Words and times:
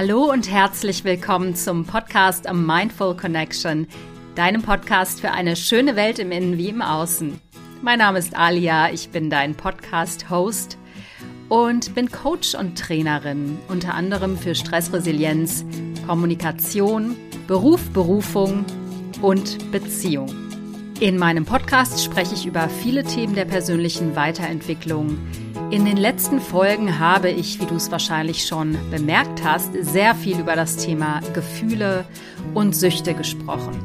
Hallo 0.00 0.30
und 0.30 0.48
herzlich 0.48 1.02
willkommen 1.02 1.56
zum 1.56 1.84
Podcast 1.84 2.46
A 2.46 2.52
Mindful 2.52 3.16
Connection, 3.16 3.88
deinem 4.36 4.62
Podcast 4.62 5.20
für 5.20 5.32
eine 5.32 5.56
schöne 5.56 5.96
Welt 5.96 6.20
im 6.20 6.30
Innen 6.30 6.56
wie 6.56 6.68
im 6.68 6.82
Außen. 6.82 7.40
Mein 7.82 7.98
Name 7.98 8.20
ist 8.20 8.36
Alia, 8.36 8.92
ich 8.92 9.08
bin 9.08 9.28
dein 9.28 9.56
Podcast-Host 9.56 10.78
und 11.48 11.96
bin 11.96 12.12
Coach 12.12 12.54
und 12.54 12.78
Trainerin, 12.78 13.58
unter 13.66 13.94
anderem 13.94 14.38
für 14.38 14.54
Stressresilienz, 14.54 15.64
Kommunikation, 16.06 17.16
Beruf, 17.48 17.90
Berufung 17.90 18.66
und 19.20 19.72
Beziehung. 19.72 20.32
In 21.00 21.18
meinem 21.18 21.44
Podcast 21.44 22.04
spreche 22.04 22.36
ich 22.36 22.46
über 22.46 22.68
viele 22.68 23.02
Themen 23.02 23.34
der 23.34 23.46
persönlichen 23.46 24.14
Weiterentwicklung. 24.14 25.18
In 25.70 25.84
den 25.84 25.98
letzten 25.98 26.40
Folgen 26.40 26.98
habe 26.98 27.28
ich, 27.28 27.60
wie 27.60 27.66
du 27.66 27.74
es 27.74 27.90
wahrscheinlich 27.90 28.46
schon 28.46 28.78
bemerkt 28.90 29.44
hast, 29.44 29.70
sehr 29.82 30.14
viel 30.14 30.40
über 30.40 30.56
das 30.56 30.78
Thema 30.78 31.20
Gefühle 31.34 32.06
und 32.54 32.74
Süchte 32.74 33.12
gesprochen. 33.12 33.78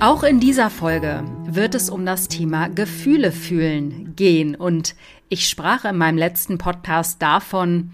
Auch 0.00 0.22
in 0.22 0.40
dieser 0.40 0.70
Folge 0.70 1.22
wird 1.44 1.74
es 1.74 1.90
um 1.90 2.06
das 2.06 2.28
Thema 2.28 2.68
Gefühle 2.68 3.32
fühlen 3.32 4.16
gehen 4.16 4.54
und 4.54 4.94
ich 5.28 5.46
sprach 5.46 5.84
in 5.84 5.98
meinem 5.98 6.16
letzten 6.16 6.56
Podcast 6.56 7.20
davon, 7.20 7.92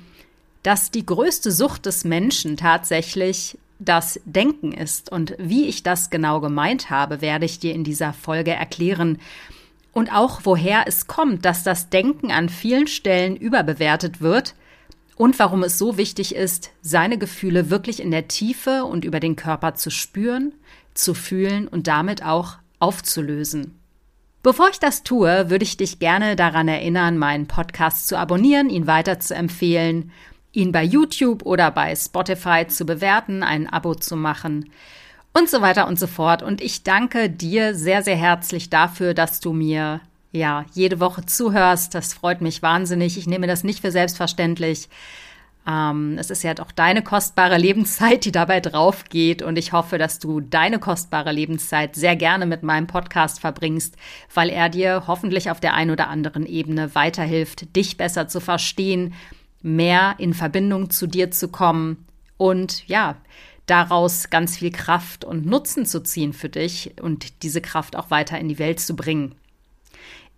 dass 0.63 0.93
die 0.93 1.05
größte 1.05 1.51
Sucht 1.51 1.87
des 1.87 2.05
Menschen 2.05 2.57
tatsächlich 2.57 3.59
das 3.81 4.21
Denken 4.25 4.71
ist. 4.71 5.11
Und 5.11 5.35
wie 5.37 5.65
ich 5.67 5.83
das 5.83 6.11
genau 6.11 6.41
gemeint 6.41 6.91
habe, 6.91 7.21
werde 7.21 7.45
ich 7.45 7.59
dir 7.59 7.75
in 7.75 7.83
dieser 7.83 8.13
Folge 8.13 8.53
erklären. 8.53 9.19
Und 9.93 10.13
auch 10.13 10.41
woher 10.45 10.85
es 10.87 11.07
kommt, 11.07 11.45
dass 11.45 11.65
das 11.65 11.91
Denken 11.91 12.33
an 12.33 12.49
vielen 12.49 12.87
Stellen 12.87 13.37
überbewertet 13.37 14.21
wird 14.21 14.55
und 15.17 15.39
warum 15.39 15.63
es 15.63 15.79
so 15.79 15.99
wichtig 15.99 16.35
ist, 16.35 16.71
seine 16.81 17.19
Gefühle 17.19 17.71
wirklich 17.71 18.01
in 18.01 18.11
der 18.11 18.29
Tiefe 18.29 18.85
und 18.85 19.05
über 19.05 19.21
den 19.21 19.37
Körper 19.37 19.75
zu 19.75 19.91
spüren, 19.91 20.53
zu 20.95 21.15
fühlen 21.15 21.69
und 21.69 21.87
damit 21.87 22.25
auch 22.25 22.57
aufzulösen. 22.79 23.79
Bevor 24.43 24.71
ich 24.71 24.81
das 24.81 25.05
tue, 25.05 25.51
würde 25.51 25.63
ich 25.63 25.77
dich 25.77 25.99
gerne 25.99 26.35
daran 26.35 26.67
erinnern, 26.67 27.19
meinen 27.19 27.47
Podcast 27.47 28.09
zu 28.09 28.19
abonnieren, 28.19 28.71
ihn 28.71 28.87
weiter 28.87 29.21
zu 29.21 29.35
empfehlen 29.35 30.11
ihn 30.53 30.71
bei 30.71 30.85
YouTube 30.85 31.45
oder 31.45 31.71
bei 31.71 31.95
Spotify 31.97 32.67
zu 32.69 32.85
bewerten, 32.85 33.43
ein 33.43 33.69
Abo 33.69 33.95
zu 33.95 34.17
machen 34.17 34.71
und 35.33 35.49
so 35.49 35.61
weiter 35.61 35.87
und 35.87 35.99
so 35.99 36.07
fort. 36.07 36.43
Und 36.43 36.61
ich 36.61 36.83
danke 36.83 37.31
dir 37.31 37.75
sehr, 37.75 38.03
sehr 38.03 38.17
herzlich 38.17 38.71
dafür, 38.71 39.15
dass 39.15 39.41
du 39.41 39.53
mir 39.53 40.01
ja 40.31 40.65
jede 40.73 41.01
Woche 41.01 41.25
zuhörst. 41.27 41.95
Das 41.95 42.15
freut 42.15 42.41
mich 42.41 42.63
wahnsinnig. 42.63 43.19
Ich 43.19 43.27
nehme 43.27 43.47
das 43.47 43.65
nicht 43.65 43.81
für 43.81 43.91
selbstverständlich. 43.91 44.89
Ähm, 45.67 46.17
es 46.19 46.31
ist 46.31 46.43
ja 46.43 46.55
doch 46.55 46.73
deine 46.73 47.03
kostbare 47.03 47.57
Lebenszeit, 47.57 48.25
die 48.25 48.33
dabei 48.33 48.61
drauf 48.61 49.05
geht. 49.09 49.43
Und 49.43 49.57
ich 49.59 49.73
hoffe, 49.73 49.99
dass 49.99 50.19
du 50.19 50.41
deine 50.41 50.79
kostbare 50.79 51.33
Lebenszeit 51.33 51.95
sehr 51.95 52.17
gerne 52.17 52.47
mit 52.47 52.63
meinem 52.63 52.87
Podcast 52.87 53.41
verbringst, 53.41 53.97
weil 54.35 54.49
er 54.49 54.69
dir 54.69 55.05
hoffentlich 55.07 55.51
auf 55.51 55.61
der 55.61 55.75
einen 55.75 55.91
oder 55.91 56.09
anderen 56.09 56.47
Ebene 56.47 56.95
weiterhilft, 56.95 57.77
dich 57.77 57.97
besser 57.97 58.29
zu 58.29 58.41
verstehen 58.41 59.15
mehr 59.63 60.17
in 60.19 60.35
Verbindung 60.35 60.91
zu 60.91 61.07
dir 61.07 61.31
zu 61.31 61.49
kommen 61.49 62.05
und 62.37 62.87
ja, 62.89 63.17
daraus 63.67 64.31
ganz 64.31 64.59
viel 64.59 64.71
Kraft 64.71 65.25
und 65.25 65.47
Nutzen 65.47 65.87
zu 65.87 66.03
ziehen 66.03 66.33
für 66.33 66.49
dich 66.49 66.95
und 67.01 67.43
diese 67.43 67.61
Kraft 67.61 67.97
auch 67.97 68.11
weiter 68.11 68.39
in 68.39 68.49
die 68.49 68.59
Welt 68.59 68.81
zu 68.81 68.97
bringen. 68.97 69.35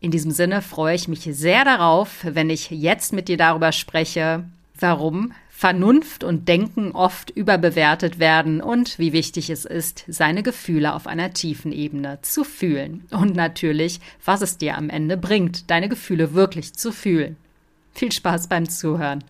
In 0.01 0.11
diesem 0.11 0.33
Sinne 0.33 0.61
freue 0.61 0.95
ich 0.95 1.09
mich 1.09 1.23
sehr 1.23 1.65
darauf, 1.65 2.25
wenn 2.25 2.51
ich 2.51 2.71
jetzt 2.71 3.13
mit 3.13 3.29
dir 3.29 3.39
darüber 3.39 3.73
spreche, 3.73 4.45
warum 4.79 5.33
Vernunft 5.49 6.25
und 6.25 6.49
Denken 6.49 6.91
oft 6.91 7.31
überbewertet 7.31 8.19
werden 8.19 8.61
und 8.61 8.99
wie 8.99 9.13
wichtig 9.13 9.49
es 9.51 9.65
ist, 9.65 10.05
seine 10.09 10.43
Gefühle 10.43 10.93
auf 10.95 11.07
einer 11.07 11.33
tiefen 11.33 11.73
Ebene 11.73 12.19
zu 12.23 12.45
fühlen. 12.45 13.07
Und 13.11 13.35
natürlich, 13.37 14.01
was 14.25 14.43
es 14.43 14.59
dir 14.59 14.77
am 14.77 14.91
Ende 14.91 15.17
bringt, 15.17 15.71
deine 15.71 15.89
Gefühle 15.89 16.35
wirklich 16.35 16.75
zu 16.75 16.93
fühlen. 16.93 17.37
Viel 17.95 18.13
Spaß 18.13 18.49
beim 18.49 18.69
Zuhören. 18.69 19.25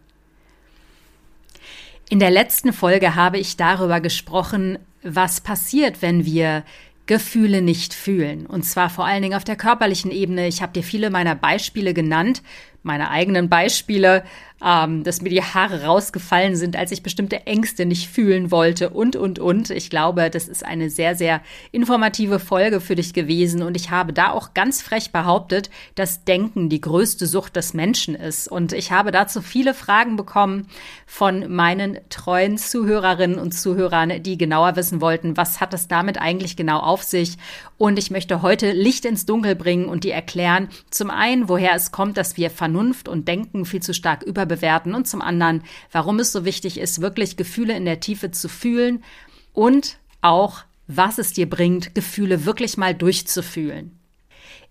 In 2.11 2.19
der 2.19 2.31
letzten 2.31 2.73
Folge 2.73 3.15
habe 3.15 3.39
ich 3.39 3.57
darüber 3.57 4.01
gesprochen, 4.01 4.79
was 5.03 5.41
passiert, 5.41 6.03
wenn 6.03 6.25
wir 6.25 6.65
Gefühle 7.07 7.63
nicht 7.63 7.93
fühlen. 7.93 8.47
Und 8.47 8.65
zwar 8.65 8.89
vor 8.89 9.05
allen 9.07 9.23
Dingen 9.23 9.37
auf 9.37 9.45
der 9.45 9.57
körperlichen 9.57 10.11
Ebene. 10.11 10.47
Ich 10.47 10.63
habe 10.63 10.73
dir 10.73 10.83
viele 10.83 11.11
meiner 11.11 11.35
Beispiele 11.35 11.93
genannt, 11.93 12.43
meine 12.85 13.11
eigenen 13.11 13.49
Beispiele, 13.49 14.23
ähm, 14.65 15.05
dass 15.05 15.21
mir 15.21 15.29
die 15.29 15.43
Haare 15.43 15.85
rausgefallen 15.85 16.57
sind, 16.57 16.77
als 16.77 16.91
ich 16.91 17.03
bestimmte 17.03 17.47
Ängste 17.47 17.85
nicht 17.85 18.09
fühlen 18.09 18.51
wollte 18.51 18.91
und, 18.91 19.15
und, 19.15 19.39
und. 19.39 19.71
Ich 19.71 19.91
glaube, 19.91 20.31
das 20.31 20.49
ist 20.49 20.65
eine 20.65 20.89
sehr, 20.89 21.17
sehr 21.17 21.43
informative 21.71 22.39
Folge 22.39 22.81
für 22.81 22.95
dich 22.95 23.13
gewesen 23.13 23.63
und 23.63 23.77
ich 23.77 23.91
habe 23.91 24.13
da 24.13 24.31
auch 24.31 24.55
ganz 24.55 24.81
frech 24.81 25.13
behauptet, 25.13 25.71
dass 25.97 26.25
Denken 26.25 26.69
die 26.69 26.81
größte 26.81 27.27
Sucht 27.27 27.57
des 27.57 27.75
Menschen 27.75 28.15
ist. 28.15 28.49
Und 28.49 28.73
ich 28.73 28.91
habe 28.91 29.11
dazu 29.11 29.43
viele 29.43 29.75
Fragen 29.75 30.17
bekommen 30.17 30.69
von 31.07 31.53
meinen 31.53 31.99
treuen 32.09 32.57
Zuhörerinnen 32.57 33.39
und 33.39 33.53
Zuhörern, 33.53 34.23
die 34.23 34.39
genauer 34.39 34.77
wissen 34.77 35.01
wollten, 35.01 35.37
was 35.37 35.61
hat 35.61 35.75
es 35.75 35.89
damit 35.89 36.19
eigentlich 36.19 36.57
genau 36.57 36.79
auf 36.79 37.03
sich. 37.03 37.37
Und 37.77 37.99
ich 37.99 38.11
möchte 38.11 38.41
heute 38.41 38.73
Licht 38.73 39.05
ins 39.05 39.27
Dunkel 39.27 39.57
bringen 39.57 39.87
und 39.87 40.05
die 40.05 40.11
erklären, 40.11 40.69
zum 40.91 41.11
einen, 41.11 41.49
woher 41.49 41.75
es 41.75 41.91
kommt, 41.91 42.17
dass 42.17 42.37
wir 42.37 42.51
Vernunft 42.75 43.09
und 43.09 43.29
Denken 43.29 43.65
viel 43.65 43.81
zu 43.81 43.95
stark 43.95 44.25
überbewerten 44.25 44.65
bewerten 44.65 44.95
und 44.95 45.07
zum 45.07 45.23
anderen, 45.23 45.63
warum 45.93 46.19
es 46.19 46.33
so 46.33 46.45
wichtig 46.45 46.79
ist, 46.79 47.01
wirklich 47.01 47.37
Gefühle 47.37 47.77
in 47.77 47.85
der 47.85 48.01
Tiefe 48.01 48.31
zu 48.31 48.49
fühlen 48.49 49.05
und 49.53 49.99
auch, 50.23 50.65
was 50.89 51.19
es 51.19 51.33
dir 51.33 51.49
bringt, 51.49 51.95
Gefühle 51.95 52.45
wirklich 52.45 52.77
mal 52.77 52.95
durchzufühlen. 52.95 53.93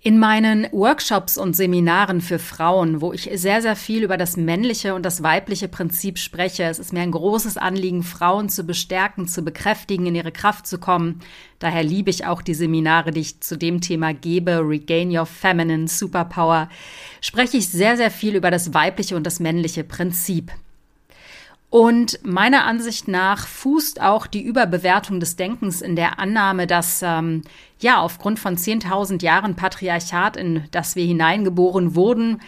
In 0.06 0.20
meinen 0.20 0.68
Workshops 0.74 1.38
und 1.38 1.56
Seminaren 1.56 2.20
für 2.20 2.38
Frauen, 2.38 3.00
wo 3.00 3.14
ich 3.14 3.30
sehr, 3.36 3.62
sehr 3.62 3.78
viel 3.78 4.04
über 4.04 4.18
das 4.18 4.36
männliche 4.36 4.96
und 4.96 5.04
das 5.06 5.24
weibliche 5.24 5.70
Prinzip 5.70 6.20
spreche, 6.20 6.64
es 6.64 6.78
ist 6.78 6.92
mir 6.92 7.00
ein 7.00 7.12
großes 7.12 7.56
Anliegen, 7.56 8.04
Frauen 8.04 8.50
zu 8.50 8.66
bestärken, 8.66 9.30
zu 9.30 9.44
bekräftigen, 9.44 10.06
in 10.06 10.16
ihre 10.16 10.34
Kraft 10.34 10.68
zu 10.68 10.78
kommen. 10.78 11.22
Daher 11.60 11.84
liebe 11.84 12.10
ich 12.10 12.26
auch 12.26 12.42
die 12.42 12.54
Seminare, 12.54 13.12
die 13.12 13.22
ich 13.22 13.40
zu 13.40 13.58
dem 13.58 13.80
Thema 13.80 14.14
gebe, 14.14 14.60
Regain 14.62 15.10
Your 15.10 15.26
Feminine 15.26 15.88
Superpower, 15.88 16.68
spreche 17.22 17.56
ich 17.56 17.70
sehr, 17.70 17.96
sehr 17.96 18.12
viel 18.12 18.36
über 18.36 18.52
das 18.52 18.74
weibliche 18.74 19.16
und 19.16 19.26
das 19.26 19.40
männliche 19.40 19.86
Prinzip. 19.86 20.52
Und 21.74 22.20
meiner 22.24 22.66
Ansicht 22.66 23.08
nach 23.08 23.48
fußt 23.48 24.00
auch 24.00 24.28
die 24.28 24.44
Überbewertung 24.44 25.20
des 25.20 25.38
Denkens 25.38 25.82
in 25.82 25.96
der 25.96 26.20
Annahme, 26.20 26.68
dass 26.68 27.02
ähm, 27.02 27.42
ja 27.80 28.00
aufgrund 28.00 28.38
von 28.38 28.58
10.000 28.58 29.24
Jahren 29.24 29.56
Patriarchat, 29.56 30.38
in 30.38 30.66
das 30.70 30.96
wir 30.96 31.04
hineingeboren 31.04 31.96
wurden, 31.96 32.42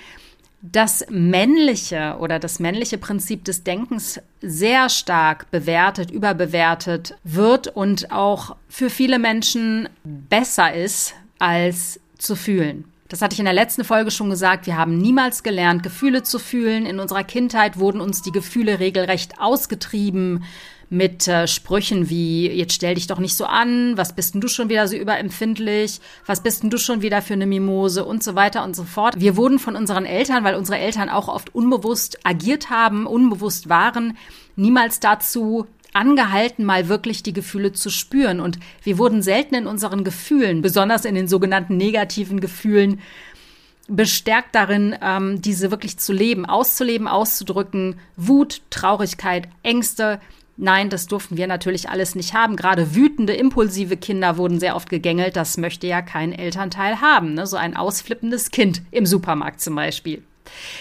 das 0.61 1.07
männliche 1.09 2.17
oder 2.19 2.37
das 2.37 2.59
männliche 2.59 2.99
Prinzip 2.99 3.43
des 3.45 3.63
Denkens 3.63 4.21
sehr 4.43 4.89
stark 4.89 5.49
bewertet, 5.49 6.11
überbewertet 6.11 7.17
wird 7.23 7.67
und 7.67 8.11
auch 8.11 8.55
für 8.69 8.91
viele 8.91 9.17
Menschen 9.17 9.89
besser 10.03 10.71
ist, 10.71 11.15
als 11.39 11.99
zu 12.19 12.35
fühlen. 12.35 12.83
Das 13.07 13.21
hatte 13.21 13.33
ich 13.33 13.39
in 13.39 13.45
der 13.45 13.53
letzten 13.53 13.83
Folge 13.83 14.09
schon 14.09 14.31
gesagt. 14.31 14.65
Wir 14.65 14.77
haben 14.77 14.97
niemals 14.97 15.43
gelernt, 15.43 15.83
Gefühle 15.83 16.23
zu 16.23 16.39
fühlen. 16.39 16.87
In 16.87 16.99
unserer 16.99 17.23
Kindheit 17.23 17.77
wurden 17.77 18.01
uns 18.01 18.23
die 18.23 18.31
Gefühle 18.31 18.79
regelrecht 18.79 19.39
ausgetrieben 19.39 20.43
mit 20.89 21.27
äh, 21.27 21.47
Sprüchen 21.47 22.09
wie, 22.09 22.47
jetzt 22.47 22.73
stell 22.73 22.95
dich 22.95 23.07
doch 23.07 23.19
nicht 23.19 23.35
so 23.35 23.45
an, 23.45 23.97
was 23.97 24.13
bist 24.13 24.33
denn 24.33 24.41
du 24.41 24.47
schon 24.47 24.69
wieder 24.69 24.87
so 24.87 24.95
überempfindlich, 24.95 25.99
was 26.25 26.41
bist 26.41 26.63
denn 26.63 26.69
du 26.69 26.77
schon 26.77 27.01
wieder 27.01 27.21
für 27.21 27.33
eine 27.33 27.47
Mimose 27.47 28.05
und 28.05 28.23
so 28.23 28.35
weiter 28.35 28.63
und 28.63 28.75
so 28.75 28.83
fort. 28.83 29.19
Wir 29.19 29.35
wurden 29.35 29.59
von 29.59 29.75
unseren 29.75 30.05
Eltern, 30.05 30.43
weil 30.43 30.55
unsere 30.55 30.77
Eltern 30.77 31.09
auch 31.09 31.27
oft 31.27 31.53
unbewusst 31.53 32.19
agiert 32.23 32.69
haben, 32.69 33.07
unbewusst 33.07 33.67
waren, 33.69 34.17
niemals 34.55 34.99
dazu 34.99 35.67
angehalten, 35.95 36.65
mal 36.65 36.87
wirklich 36.89 37.23
die 37.23 37.33
Gefühle 37.33 37.71
zu 37.71 37.89
spüren. 37.89 38.39
Und 38.39 38.59
wir 38.83 38.97
wurden 38.97 39.21
selten 39.21 39.55
in 39.55 39.67
unseren 39.67 40.03
Gefühlen, 40.03 40.61
besonders 40.61 41.05
in 41.05 41.15
den 41.15 41.27
sogenannten 41.27 41.77
negativen 41.77 42.39
Gefühlen, 42.39 42.99
bestärkt 43.87 44.55
darin, 44.55 44.95
ähm, 45.01 45.41
diese 45.41 45.71
wirklich 45.71 45.97
zu 45.97 46.11
leben, 46.11 46.45
auszuleben, 46.45 47.07
auszudrücken. 47.07 47.99
Wut, 48.17 48.61
Traurigkeit, 48.69 49.47
Ängste. 49.63 50.19
Nein, 50.57 50.89
das 50.89 51.07
durften 51.07 51.37
wir 51.37 51.47
natürlich 51.47 51.89
alles 51.89 52.15
nicht 52.15 52.33
haben. 52.33 52.55
Gerade 52.55 52.95
wütende, 52.95 53.33
impulsive 53.33 53.97
Kinder 53.97 54.37
wurden 54.37 54.59
sehr 54.59 54.75
oft 54.75 54.89
gegängelt. 54.89 55.35
Das 55.35 55.57
möchte 55.57 55.85
ja 55.85 56.01
kein 56.01 56.31
Elternteil 56.31 57.01
haben. 57.01 57.33
Ne? 57.33 57.45
So 57.45 57.57
ein 57.57 57.75
ausflippendes 57.75 58.51
Kind 58.51 58.81
im 58.91 59.05
Supermarkt 59.05 59.61
zum 59.61 59.75
Beispiel. 59.75 60.23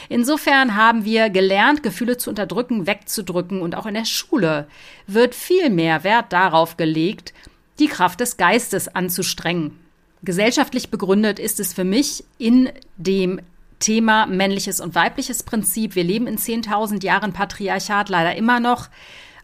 Insofern 0.09 0.77
haben 0.77 1.05
wir 1.05 1.31
gelernt, 1.31 1.83
Gefühle 1.83 2.17
zu 2.17 2.31
unterdrücken, 2.31 2.87
wegzudrücken 2.87 3.63
und 3.63 3.75
auch 3.75 3.87
in 3.87 3.95
der 3.95 4.05
Schule 4.05 4.67
wird 5.07 5.35
viel 5.35 5.71
mehr 5.71 6.05
Wert 6.05 6.33
darauf 6.33 6.77
gelegt, 6.77 7.33
die 7.79 7.89
Kraft 7.89 8.21
des 8.21 8.37
Geistes 8.37 8.89
anzustrengen. 8.89 9.79
Gesellschaftlich 10.23 10.91
begründet 10.91 11.39
ist 11.39 11.61
es 11.61 11.75
für 11.75 11.85
mich 11.85 12.25
in 12.39 12.71
dem 12.97 13.41
Thema 13.79 14.27
männliches 14.27 14.81
und 14.81 14.95
weibliches 14.95 15.43
Prinzip. 15.43 15.95
Wir 15.95 16.05
leben 16.05 16.27
in 16.27 16.39
10.000 16.39 17.05
Jahren 17.05 17.33
Patriarchat 17.33 18.09
leider 18.09 18.35
immer 18.35 18.61
noch. 18.61 18.89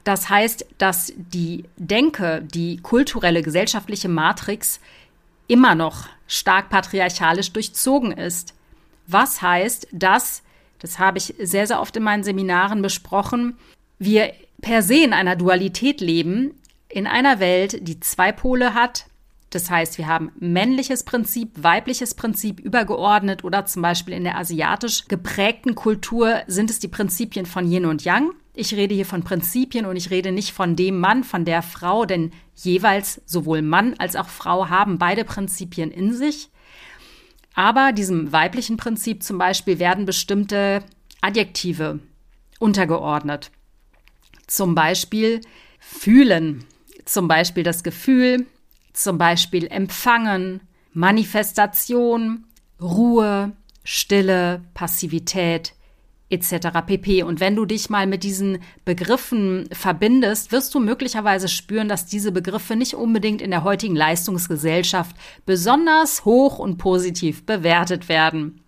Das 0.05 0.31
heißt, 0.31 0.65
dass 0.79 1.13
die 1.17 1.65
Denke, 1.77 2.43
die 2.43 2.79
kulturelle, 2.79 3.43
gesellschaftliche 3.43 4.09
Matrix 4.09 4.81
immer 5.47 5.75
noch 5.75 6.07
stark 6.27 6.71
patriarchalisch 6.71 7.53
durchzogen 7.53 8.13
ist. 8.13 8.55
Was 9.11 9.43
heißt, 9.43 9.89
dass, 9.93 10.43
das 10.79 10.99
habe 10.99 11.19
ich 11.19 11.35
sehr, 11.39 11.67
sehr 11.67 11.81
oft 11.81 11.97
in 11.97 12.03
meinen 12.03 12.25
Seminaren 12.25 12.83
besprochen, 12.83 13.57
wir 13.99 14.33
per 14.61 14.83
se 14.83 14.97
in 15.05 15.13
einer 15.13 15.37
Dualität 15.37 16.01
leben, 16.01 16.55
in 16.89 17.07
einer 17.07 17.41
Welt, 17.41 17.87
die 17.87 18.01
zwei 18.01 18.33
Pole 18.33 18.75
hat, 18.75 19.07
das 19.51 19.69
heißt, 19.69 19.99
wir 19.99 20.07
haben 20.07 20.31
männliches 20.39 21.03
Prinzip, 21.03 21.51
weibliches 21.61 22.15
Prinzip 22.15 22.61
übergeordnet 22.61 23.43
oder 23.43 23.67
zum 23.67 23.83
Beispiel 23.83 24.15
in 24.15 24.23
der 24.23 24.39
asiatisch 24.39 25.07
geprägten 25.09 25.75
Kultur 25.75 26.43
sind 26.47 26.71
es 26.71 26.79
die 26.79 26.89
Prinzipien 26.89 27.47
von 27.47 27.71
Yin 27.71 27.85
und 27.85 28.05
Yang. 28.05 28.31
Ich 28.55 28.75
rede 28.75 28.95
hier 28.95 29.07
von 29.07 29.25
Prinzipien 29.25 29.87
und 29.87 29.97
ich 29.97 30.11
rede 30.11 30.31
nicht 30.31 30.53
von 30.53 30.77
dem 30.77 31.01
Mann, 31.01 31.25
von 31.25 31.45
der 31.45 31.63
Frau, 31.63 32.05
denn 32.05 32.31
jeweils 32.55 33.23
sowohl 33.27 33.63
Mann 33.63 33.95
als 33.99 34.15
auch 34.15 34.29
Frau 34.29 34.69
haben 34.69 34.99
beide 34.99 35.25
Prinzipien 35.25 35.91
in 35.91 36.15
sich. 36.15 36.49
Aber 37.55 37.93
diesem 37.93 38.33
weiblichen 38.33 38.77
Prinzip 38.77 39.23
zum 39.23 39.39
Beispiel 39.39 39.79
werden 39.79 40.07
bestimmte 40.07 40.83
Adjektive 41.21 42.01
untergeordnet. 42.59 43.51
Zum 44.47 44.75
Beispiel 44.75 45.41
fühlen, 45.79 46.65
zum 47.05 47.29
Beispiel 47.29 47.63
das 47.63 47.83
Gefühl, 47.83 48.47
zum 48.93 49.19
Beispiel 49.19 49.67
Empfangen, 49.67 50.61
Manifestation, 50.93 52.47
Ruhe, 52.81 53.53
Stille, 53.85 54.63
Passivität 54.75 55.75
etc. 56.31 56.69
pp. 56.87 57.23
Und 57.23 57.41
wenn 57.41 57.57
du 57.57 57.67
dich 57.67 57.91
mal 57.91 58.07
mit 58.07 58.23
diesen 58.23 58.59
Begriffen 58.85 59.69
verbindest, 59.73 60.53
wirst 60.53 60.75
du 60.75 60.81
möglicherweise 60.81 61.49
spüren, 61.49 61.89
dass 61.89 62.07
diese 62.07 62.33
Begriffe 62.33 62.77
nicht 62.77 62.95
unbedingt 62.95 63.43
in 63.43 63.51
der 63.51 63.65
heutigen 63.65 63.97
Leistungsgesellschaft 63.97 65.15
besonders 65.45 66.25
hoch 66.25 66.59
und 66.59 66.79
positiv 66.79 67.45
bewertet 67.45 68.09
werden. 68.09 68.61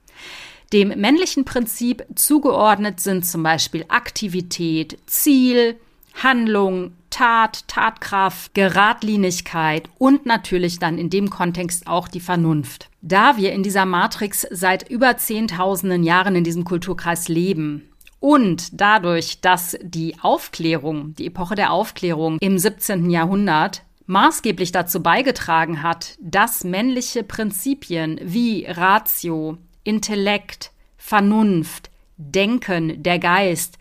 Dem 0.73 0.89
männlichen 0.89 1.45
Prinzip 1.45 2.05
zugeordnet 2.15 2.99
sind 3.01 3.27
zum 3.27 3.43
Beispiel 3.43 3.85
Aktivität, 3.89 4.99
Ziel, 5.07 5.77
Handlung, 6.15 6.93
Tat, 7.11 7.69
Tatkraft, 7.69 8.55
Geradlinigkeit 8.55 9.89
und 9.99 10.25
natürlich 10.25 10.79
dann 10.79 10.97
in 10.99 11.11
dem 11.11 11.29
Kontext 11.29 11.87
auch 11.87 12.09
die 12.09 12.21
Vernunft. 12.21 12.89
Da 13.05 13.37
wir 13.37 13.53
in 13.53 13.65
dieser 13.65 13.85
Matrix 13.85 14.47
seit 14.51 14.89
über 14.89 15.17
zehntausenden 15.17 16.05
Jahren 16.05 16.37
in 16.37 16.45
diesem 16.45 16.65
Kulturkreis 16.65 17.27
leben 17.27 17.91
und 18.21 18.81
dadurch, 18.81 19.41
dass 19.41 19.77
die 19.83 20.15
Aufklärung, 20.23 21.15
die 21.17 21.27
Epoche 21.27 21.57
der 21.57 21.73
Aufklärung 21.73 22.39
im 22.41 22.57
17. 22.59 23.11
Jahrhundert 23.11 23.83
maßgeblich 24.07 24.71
dazu 24.71 25.03
beigetragen 25.03 25.83
hat, 25.83 26.17
dass 26.21 26.63
männliche 26.63 27.25
Prinzipien 27.25 28.21
wie 28.23 28.67
Ratio, 28.69 29.59
Intellekt, 29.83 30.71
Vernunft, 30.97 31.91
Denken, 32.17 33.03
der 33.03 33.19
Geist 33.19 33.79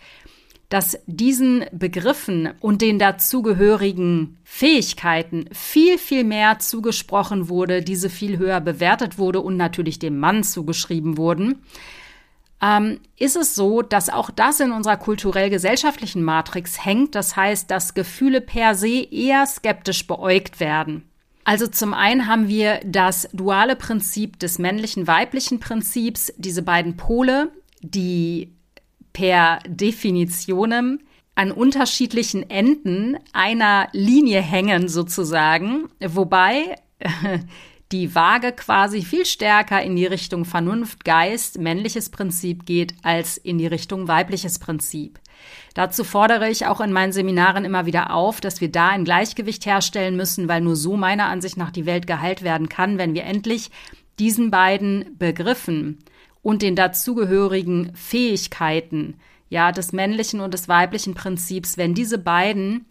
dass 0.72 0.98
diesen 1.06 1.66
Begriffen 1.74 2.50
und 2.62 2.82
den 2.82 2.98
dazugehörigen 2.98 4.38
Fähigkeiten 4.46 5.50
viel, 5.52 5.98
viel 5.98 6.24
mehr 6.24 6.60
zugesprochen 6.60 7.50
wurde, 7.50 7.82
diese 7.82 8.10
viel 8.10 8.38
höher 8.38 8.62
bewertet 8.62 9.18
wurde 9.18 9.42
und 9.42 9.58
natürlich 9.58 10.00
dem 10.00 10.18
Mann 10.18 10.44
zugeschrieben 10.44 11.18
wurden, 11.18 11.62
ähm, 12.62 13.02
ist 13.18 13.36
es 13.36 13.54
so, 13.54 13.82
dass 13.82 14.10
auch 14.10 14.32
das 14.32 14.62
in 14.62 14.72
unserer 14.72 14.96
kulturell-gesellschaftlichen 14.96 16.24
Matrix 16.24 16.86
hängt. 16.86 17.16
Das 17.16 17.36
heißt, 17.36 17.70
dass 17.70 17.94
Gefühle 17.94 18.40
per 18.40 18.74
se 18.74 19.06
eher 19.12 19.46
skeptisch 19.48 20.08
beäugt 20.08 20.62
werden. 20.62 21.04
Also 21.44 21.68
zum 21.68 21.94
einen 21.94 22.28
haben 22.28 22.48
wir 22.48 22.80
das 22.86 23.28
duale 23.34 23.76
Prinzip 23.76 24.40
des 24.40 24.58
männlichen-weiblichen 24.58 25.60
Prinzips, 25.60 26.32
diese 26.38 26.62
beiden 26.62 26.96
Pole, 26.96 27.52
die 27.82 28.54
per 29.14 29.60
Definitionem 29.68 31.00
an 31.36 31.52
unterschiedlichen 31.52 32.50
Enden 32.50 33.18
einer 33.34 33.88
Linie 33.94 34.42
hängen 34.42 34.88
sozusagen, 34.88 35.88
wobei 36.00 36.76
die 37.92 38.16
Waage 38.16 38.54
quasi 38.54 39.02
viel 39.02 39.26
stärker 39.26 39.82
in 39.82 39.96
die 39.96 40.06
Richtung 40.06 40.46
Vernunft, 40.46 41.04
Geist, 41.04 41.60
männliches 41.60 42.10
Prinzip 42.10 42.66
geht, 42.66 42.94
als 43.04 43.38
in 43.38 43.58
die 43.58 43.68
Richtung 43.68 44.08
weibliches 44.08 44.60
Prinzip. 44.60 45.20
Dazu 45.74 46.04
fordere 46.04 46.50
ich 46.50 46.68
auch 46.68 46.82
in 46.82 46.94
meinen 46.94 47.12
Seminaren 47.12 47.66
immer 47.66 47.86
wieder 47.86 48.14
auf, 48.14 48.42
dass 48.42 48.62
wir 48.62 48.72
da 48.72 48.90
ein 48.90 49.06
Gleichgewicht 49.06 49.66
herstellen 49.66 50.16
müssen, 50.16 50.48
weil 50.48 50.62
nur 50.62 50.76
so 50.76 50.98
meiner 50.98 51.26
Ansicht 51.26 51.58
nach 51.58 51.72
die 51.72 51.86
Welt 51.86 52.08
geheilt 52.08 52.44
werden 52.44 52.70
kann, 52.70 52.98
wenn 52.98 53.14
wir 53.14 53.24
endlich 53.24 53.72
diesen 54.20 54.52
beiden 54.52 55.18
Begriffen 55.18 56.00
und 56.42 56.62
den 56.62 56.76
dazugehörigen 56.76 57.96
Fähigkeiten, 57.96 59.16
ja, 59.50 59.72
des 59.72 59.92
männlichen 59.92 60.40
und 60.40 60.54
des 60.54 60.68
weiblichen 60.68 61.14
Prinzips, 61.14 61.78
wenn 61.78 61.94
diese 61.94 62.18
beiden 62.18 62.86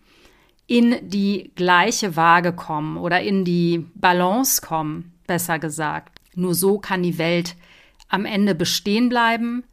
in 0.66 1.08
die 1.08 1.50
gleiche 1.56 2.16
Waage 2.16 2.52
kommen 2.52 2.96
oder 2.96 3.20
in 3.20 3.44
die 3.44 3.86
Balance 3.94 4.62
kommen, 4.62 5.12
besser 5.26 5.58
gesagt. 5.58 6.20
Nur 6.34 6.54
so 6.54 6.78
kann 6.78 7.02
die 7.02 7.18
Welt 7.18 7.56
am 8.08 8.24
Ende 8.24 8.54
bestehen 8.54 9.08
bleiben, 9.08 9.64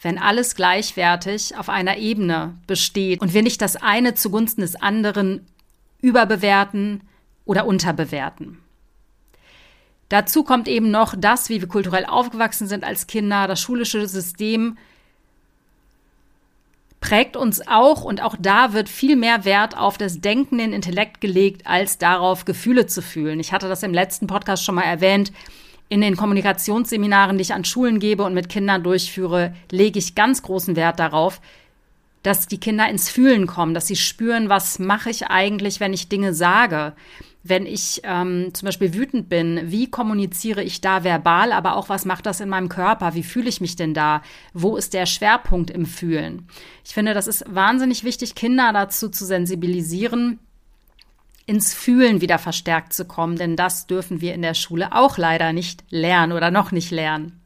wenn 0.00 0.18
alles 0.18 0.54
gleichwertig 0.54 1.56
auf 1.56 1.68
einer 1.68 1.96
Ebene 1.96 2.56
besteht 2.66 3.20
und 3.20 3.34
wir 3.34 3.42
nicht 3.42 3.60
das 3.60 3.76
eine 3.76 4.14
zugunsten 4.14 4.60
des 4.60 4.76
anderen 4.76 5.46
überbewerten 6.00 7.02
oder 7.44 7.66
unterbewerten. 7.66 8.58
Dazu 10.08 10.42
kommt 10.42 10.68
eben 10.68 10.90
noch 10.90 11.14
das, 11.16 11.48
wie 11.48 11.60
wir 11.60 11.68
kulturell 11.68 12.06
aufgewachsen 12.06 12.66
sind 12.66 12.84
als 12.84 13.06
Kinder, 13.06 13.46
das 13.46 13.60
schulische 13.60 14.06
System 14.06 14.76
prägt 17.00 17.36
uns 17.36 17.66
auch 17.66 18.02
und 18.02 18.22
auch 18.22 18.36
da 18.38 18.72
wird 18.72 18.88
viel 18.88 19.16
mehr 19.16 19.44
Wert 19.44 19.76
auf 19.76 19.98
das 19.98 20.20
Denken, 20.20 20.58
den 20.58 20.72
Intellekt 20.72 21.20
gelegt, 21.20 21.66
als 21.66 21.98
darauf, 21.98 22.44
Gefühle 22.44 22.86
zu 22.86 23.02
fühlen. 23.02 23.40
Ich 23.40 23.52
hatte 23.52 23.68
das 23.68 23.82
im 23.82 23.94
letzten 23.94 24.26
Podcast 24.26 24.64
schon 24.64 24.74
mal 24.74 24.82
erwähnt. 24.82 25.32
In 25.88 26.00
den 26.00 26.16
Kommunikationsseminaren, 26.16 27.38
die 27.38 27.42
ich 27.42 27.54
an 27.54 27.64
Schulen 27.64 27.98
gebe 27.98 28.24
und 28.24 28.34
mit 28.34 28.48
Kindern 28.48 28.82
durchführe, 28.82 29.54
lege 29.70 29.98
ich 29.98 30.14
ganz 30.14 30.42
großen 30.42 30.76
Wert 30.76 30.98
darauf, 30.98 31.40
dass 32.22 32.46
die 32.46 32.58
Kinder 32.58 32.88
ins 32.88 33.08
Fühlen 33.08 33.46
kommen, 33.46 33.74
dass 33.74 33.86
sie 33.86 33.96
spüren, 33.96 34.48
was 34.48 34.78
mache 34.78 35.08
ich 35.08 35.28
eigentlich, 35.28 35.80
wenn 35.80 35.94
ich 35.94 36.08
Dinge 36.08 36.34
sage 36.34 36.94
wenn 37.48 37.66
ich 37.66 38.00
ähm, 38.04 38.50
zum 38.52 38.66
Beispiel 38.66 38.94
wütend 38.94 39.28
bin, 39.28 39.60
wie 39.64 39.90
kommuniziere 39.90 40.62
ich 40.62 40.80
da 40.80 41.04
verbal, 41.04 41.52
aber 41.52 41.76
auch 41.76 41.88
was 41.88 42.04
macht 42.04 42.26
das 42.26 42.40
in 42.40 42.48
meinem 42.48 42.68
Körper? 42.68 43.14
Wie 43.14 43.22
fühle 43.22 43.48
ich 43.48 43.60
mich 43.60 43.76
denn 43.76 43.94
da? 43.94 44.22
Wo 44.52 44.76
ist 44.76 44.94
der 44.94 45.06
Schwerpunkt 45.06 45.70
im 45.70 45.86
Fühlen? 45.86 46.48
Ich 46.84 46.94
finde, 46.94 47.14
das 47.14 47.26
ist 47.26 47.44
wahnsinnig 47.48 48.04
wichtig, 48.04 48.34
Kinder 48.34 48.72
dazu 48.72 49.08
zu 49.08 49.24
sensibilisieren, 49.24 50.38
ins 51.46 51.72
Fühlen 51.72 52.20
wieder 52.20 52.38
verstärkt 52.38 52.92
zu 52.92 53.06
kommen, 53.06 53.36
denn 53.36 53.56
das 53.56 53.86
dürfen 53.86 54.20
wir 54.20 54.34
in 54.34 54.42
der 54.42 54.54
Schule 54.54 54.92
auch 54.92 55.16
leider 55.16 55.52
nicht 55.52 55.82
lernen 55.88 56.32
oder 56.32 56.50
noch 56.50 56.72
nicht 56.72 56.90
lernen. 56.90 57.40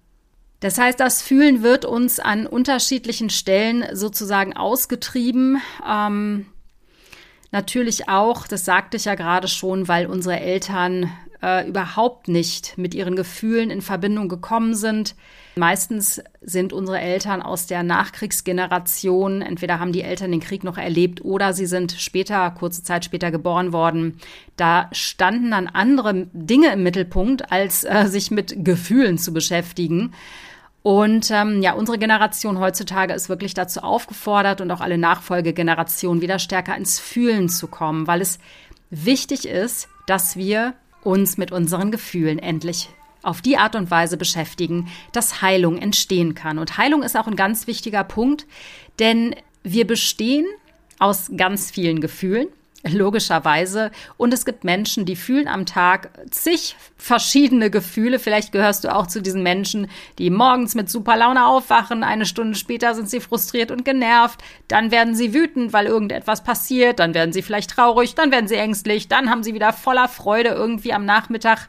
Das 0.59 0.78
heißt, 0.78 1.00
das 1.00 1.23
Fühlen 1.23 1.62
wird 1.62 1.85
uns 1.85 2.21
an 2.21 2.47
unterschiedlichen 2.47 3.30
Stellen 3.30 3.85
sozusagen 3.92 4.56
ausgetrieben. 4.56 5.61
Ähm, 5.88 6.47
Natürlich 7.52 8.09
auch, 8.09 8.47
das 8.47 8.64
sagte 8.64 8.97
ich 8.97 9.04
ja 9.04 9.14
gerade 9.14 9.47
schon, 9.47 9.87
weil 9.87 10.06
unsere 10.06 10.40
Eltern 10.40 11.12
äh, 11.42 11.68
überhaupt 11.68 12.28
nicht 12.28 12.78
mit 12.78 12.94
ihren 12.94 13.14
Gefühlen 13.14 13.71
in 13.71 13.82
Verbindung 13.82 14.28
gekommen 14.28 14.75
sind. 14.75 15.14
Meistens 15.56 16.23
sind 16.40 16.73
unsere 16.73 16.99
Eltern 16.99 17.42
aus 17.42 17.66
der 17.66 17.82
Nachkriegsgeneration. 17.82 19.42
Entweder 19.42 19.78
haben 19.78 19.92
die 19.92 20.00
Eltern 20.00 20.30
den 20.30 20.40
Krieg 20.40 20.64
noch 20.64 20.78
erlebt 20.78 21.23
oder 21.23 21.52
sie 21.52 21.66
sind 21.66 21.92
später, 21.92 22.50
kurze 22.52 22.82
Zeit 22.82 23.04
später 23.04 23.30
geboren 23.30 23.75
worden. 23.75 24.16
Da 24.56 24.88
standen 24.92 25.50
dann 25.50 25.66
andere 25.66 26.28
Dinge 26.32 26.73
im 26.73 26.82
Mittelpunkt, 26.82 27.52
als 27.52 27.85
äh, 27.85 28.06
sich 28.06 28.30
mit 28.30 28.64
Gefühlen 28.64 29.18
zu 29.18 29.35
beschäftigen. 29.35 30.14
Und 30.83 31.31
ähm, 31.31 31.62
ja, 31.62 31.75
unsere 31.75 31.99
Generation 31.99 32.59
heutzutage 32.59 33.15
ist 33.15 33.29
wirklich 33.29 33.55
dazu 33.55 33.81
aufgefordert 33.81 34.61
und 34.61 34.71
auch 34.71 34.81
alle 34.81 34.99
Nachfolgegenerationen 34.99 36.23
wieder 36.23 36.39
stärker 36.39 36.77
ins 36.77 36.99
Fühlen 36.99 37.49
zu 37.49 37.69
kommen, 37.69 38.07
weil 38.09 38.21
es 38.21 38.39
wichtig 38.91 39.47
ist, 39.47 39.89
dass 40.07 40.37
wir 40.37 40.75
uns 41.03 41.39
mit 41.39 41.53
unseren 41.53 41.91
Gefühlen 41.91 42.39
endlich 42.39 42.91
auf 43.23 43.41
die 43.41 43.57
Art 43.57 43.77
und 43.77 43.91
Weise 43.91 44.17
beschäftigen, 44.17 44.89
dass 45.12 45.43
Heilung 45.43 45.79
entstehen 45.79 46.35
kann. 46.35 46.59
Und 46.59 46.77
Heilung 46.77 47.05
ist 47.05 47.17
auch 47.17 47.29
ein 47.29 47.37
ganz 47.37 47.69
wichtiger 47.69 48.03
Punkt, 48.03 48.47
denn 48.99 49.37
wir 49.62 49.87
bestehen 49.87 50.47
aus 50.99 51.31
ganz 51.37 51.71
vielen 51.71 52.01
Gefühlen. 52.01 52.49
Logischerweise. 52.89 53.91
Und 54.17 54.35
es 54.35 54.45
gibt 54.45 54.65
Menschen, 54.65 55.05
die 55.05 55.17
fühlen 55.17 55.49
am 55.49 55.67
Tag 55.67 56.11
zig 56.31 56.77
verschiedene 56.97 57.71
Gefühle. 57.71 58.19
Vielleicht 58.19 58.53
gehörst 58.53 58.85
du 58.85 58.95
auch 58.95 59.07
zu 59.07 59.23
diesen 59.23 59.43
Menschen, 59.43 59.89
die 60.19 60.31
morgens 60.31 60.75
mit 60.75 60.91
super 60.91 61.17
Laune 61.17 61.47
aufwachen, 61.47 62.03
eine 62.03 62.27
Stunde 62.27 62.57
später 62.57 62.95
sind 62.95 63.09
sie 63.09 63.21
frustriert 63.21 63.71
und 63.71 63.85
genervt, 63.85 64.41
dann 64.69 64.91
werden 64.91 65.15
sie 65.15 65.35
wütend, 65.35 65.73
weil 65.73 65.87
irgendetwas 65.87 66.43
passiert, 66.43 66.99
dann 66.99 67.15
werden 67.15 67.33
sie 67.33 67.43
vielleicht 67.43 67.71
traurig, 67.71 68.15
dann 68.15 68.31
werden 68.33 68.49
sie 68.49 68.57
ängstlich, 68.57 69.09
dann 69.09 69.31
haben 69.31 69.43
sie 69.43 69.55
wieder 69.55 69.73
voller 69.73 70.09
Freude 70.09 70.51
irgendwie 70.51 70.93
am 70.93 71.05
Nachmittag 71.05 71.69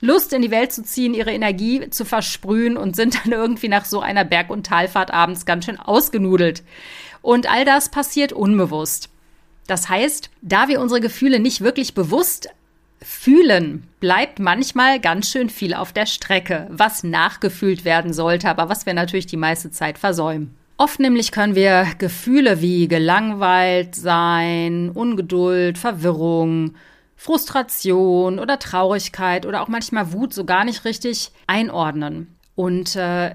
Lust 0.00 0.32
in 0.34 0.42
die 0.42 0.50
Welt 0.50 0.72
zu 0.72 0.82
ziehen, 0.82 1.14
ihre 1.14 1.32
Energie 1.32 1.88
zu 1.88 2.04
versprühen 2.04 2.76
und 2.76 2.96
sind 2.96 3.24
dann 3.24 3.32
irgendwie 3.32 3.68
nach 3.68 3.86
so 3.86 4.00
einer 4.00 4.24
Berg- 4.24 4.50
und 4.50 4.66
Talfahrt 4.66 5.10
abends 5.10 5.46
ganz 5.46 5.64
schön 5.64 5.80
ausgenudelt. 5.80 6.62
Und 7.22 7.50
all 7.50 7.64
das 7.64 7.90
passiert 7.90 8.32
unbewusst. 8.32 9.08
Das 9.66 9.88
heißt, 9.88 10.30
da 10.42 10.68
wir 10.68 10.80
unsere 10.80 11.00
Gefühle 11.00 11.40
nicht 11.40 11.60
wirklich 11.60 11.94
bewusst 11.94 12.48
fühlen, 13.02 13.86
bleibt 14.00 14.38
manchmal 14.38 15.00
ganz 15.00 15.30
schön 15.30 15.50
viel 15.50 15.74
auf 15.74 15.92
der 15.92 16.06
Strecke, 16.06 16.66
was 16.70 17.04
nachgefühlt 17.04 17.84
werden 17.84 18.12
sollte, 18.12 18.48
aber 18.48 18.68
was 18.68 18.86
wir 18.86 18.94
natürlich 18.94 19.26
die 19.26 19.36
meiste 19.36 19.70
Zeit 19.70 19.98
versäumen. 19.98 20.54
Oft 20.78 21.00
nämlich 21.00 21.32
können 21.32 21.54
wir 21.54 21.86
Gefühle 21.98 22.60
wie 22.60 22.86
gelangweilt 22.86 23.94
sein, 23.94 24.90
Ungeduld, 24.90 25.78
Verwirrung, 25.78 26.74
Frustration 27.16 28.38
oder 28.38 28.58
Traurigkeit 28.58 29.46
oder 29.46 29.62
auch 29.62 29.68
manchmal 29.68 30.12
Wut 30.12 30.34
so 30.34 30.44
gar 30.44 30.64
nicht 30.64 30.84
richtig 30.84 31.32
einordnen. 31.46 32.35
Und 32.56 32.96
äh, 32.96 33.34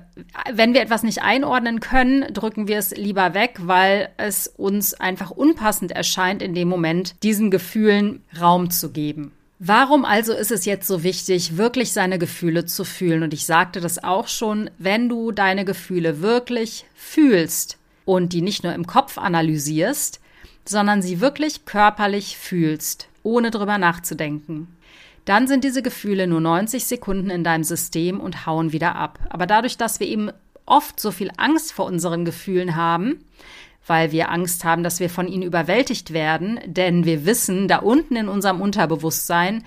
wenn 0.52 0.74
wir 0.74 0.82
etwas 0.82 1.04
nicht 1.04 1.22
einordnen 1.22 1.80
können, 1.80 2.34
drücken 2.34 2.68
wir 2.68 2.80
es 2.80 2.90
lieber 2.90 3.36
weg, 3.36 3.60
weil 3.62 4.10
es 4.18 4.48
uns 4.48 4.96
einfach 4.96 5.30
unpassend 5.30 5.92
erscheint, 5.92 6.42
in 6.42 6.56
dem 6.56 6.68
Moment 6.68 7.16
diesen 7.22 7.52
Gefühlen 7.52 8.24
Raum 8.40 8.72
zu 8.72 8.92
geben. 8.92 9.32
Warum 9.60 10.06
also 10.06 10.34
ist 10.34 10.50
es 10.50 10.66
jetzt 10.66 10.88
so 10.88 11.04
wichtig, 11.04 11.56
wirklich 11.56 11.94
seine 11.94 12.18
Gefühle 12.18 12.66
zu 12.66 12.84
fühlen? 12.84 13.22
Und 13.22 13.32
ich 13.32 13.46
sagte 13.46 13.80
das 13.80 14.04
auch 14.04 14.28
schon, 14.28 14.72
wenn 14.80 15.08
du 15.08 15.32
deine 15.32 15.66
Gefühle 15.66 16.22
wirklich 16.22 16.86
fühlst 16.96 17.78
und 18.06 18.34
die 18.34 18.42
nicht 18.42 18.64
nur 18.64 18.74
im 18.74 18.88
Kopf 18.88 19.20
analysierst, 19.20 20.20
sondern 20.66 21.04
sie 21.04 21.22
wirklich 21.22 21.66
körperlich 21.66 22.38
fühlst, 22.38 23.08
ohne 23.22 23.52
drüber 23.52 23.78
nachzudenken, 23.78 24.68
dann 25.26 25.48
sind 25.48 25.64
diese 25.64 25.82
Gefühle 25.82 26.28
nur 26.28 26.42
90 26.42 26.86
Sekunden 26.86 27.30
in 27.30 27.44
deinem 27.44 27.64
System 27.64 28.20
und 28.20 28.46
hauen 28.46 28.72
wieder 28.72 28.96
ab. 28.96 29.20
Aber 29.30 29.46
dadurch, 29.46 29.78
dass 29.78 30.00
wir 30.00 30.08
eben 30.08 30.32
oft 30.66 31.00
so 31.00 31.12
viel 31.12 31.32
Angst 31.38 31.74
vor 31.74 31.86
unseren 31.86 32.26
Gefühlen 32.26 32.76
haben, 32.76 33.26
weil 33.86 34.12
wir 34.12 34.32
Angst 34.32 34.64
haben, 34.64 34.84
dass 34.84 35.00
wir 35.00 35.10
von 35.10 35.28
ihnen 35.28 35.44
überwältigt 35.44 36.14
werden, 36.14 36.60
denn 36.66 37.06
wir 37.06 37.26
wissen, 37.26 37.68
da 37.68 37.78
unten 37.78 38.16
in 38.16 38.28
unserem 38.28 38.62
Unterbewusstsein 38.62 39.64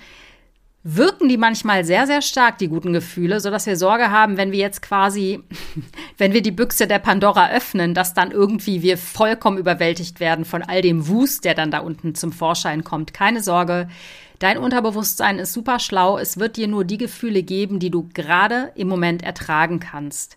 wirken 0.87 1.30
die 1.30 1.38
manchmal 1.38 1.82
sehr, 1.84 2.06
sehr 2.06 2.20
stark, 2.20 2.58
die 2.58 2.68
guten 2.68 2.92
Gefühle, 2.92 3.40
so 3.40 3.50
dass 3.50 3.66
wir 3.66 3.76
Sorge 3.76 4.11
haben, 4.11 4.37
wenn 4.37 4.52
wir 4.52 4.58
jetzt 4.58 4.82
quasi, 4.82 5.40
wenn 6.18 6.34
wir 6.34 6.42
die 6.42 6.50
Büchse 6.50 6.87
der 6.87 6.99
Pandora 6.99 7.50
öffnen, 7.50 7.94
dass 7.94 8.12
dann 8.12 8.30
irgendwie 8.30 8.82
wir 8.82 8.99
vollkommen 8.99 9.56
überwältigt 9.56 10.20
werden 10.20 10.44
von 10.44 10.62
all 10.62 10.82
dem 10.82 11.08
Wust, 11.08 11.46
der 11.46 11.54
dann 11.54 11.70
da 11.70 11.78
unten 11.78 12.14
zum 12.14 12.32
Vorschein 12.32 12.84
kommt. 12.84 13.14
Keine 13.14 13.42
Sorge. 13.42 13.88
Dein 14.38 14.58
Unterbewusstsein 14.58 15.38
ist 15.38 15.52
super 15.52 15.78
schlau. 15.78 16.18
Es 16.18 16.38
wird 16.38 16.56
dir 16.56 16.68
nur 16.68 16.84
die 16.84 16.98
Gefühle 16.98 17.42
geben, 17.42 17.78
die 17.78 17.90
du 17.90 18.08
gerade 18.12 18.72
im 18.74 18.88
Moment 18.88 19.22
ertragen 19.22 19.80
kannst. 19.80 20.36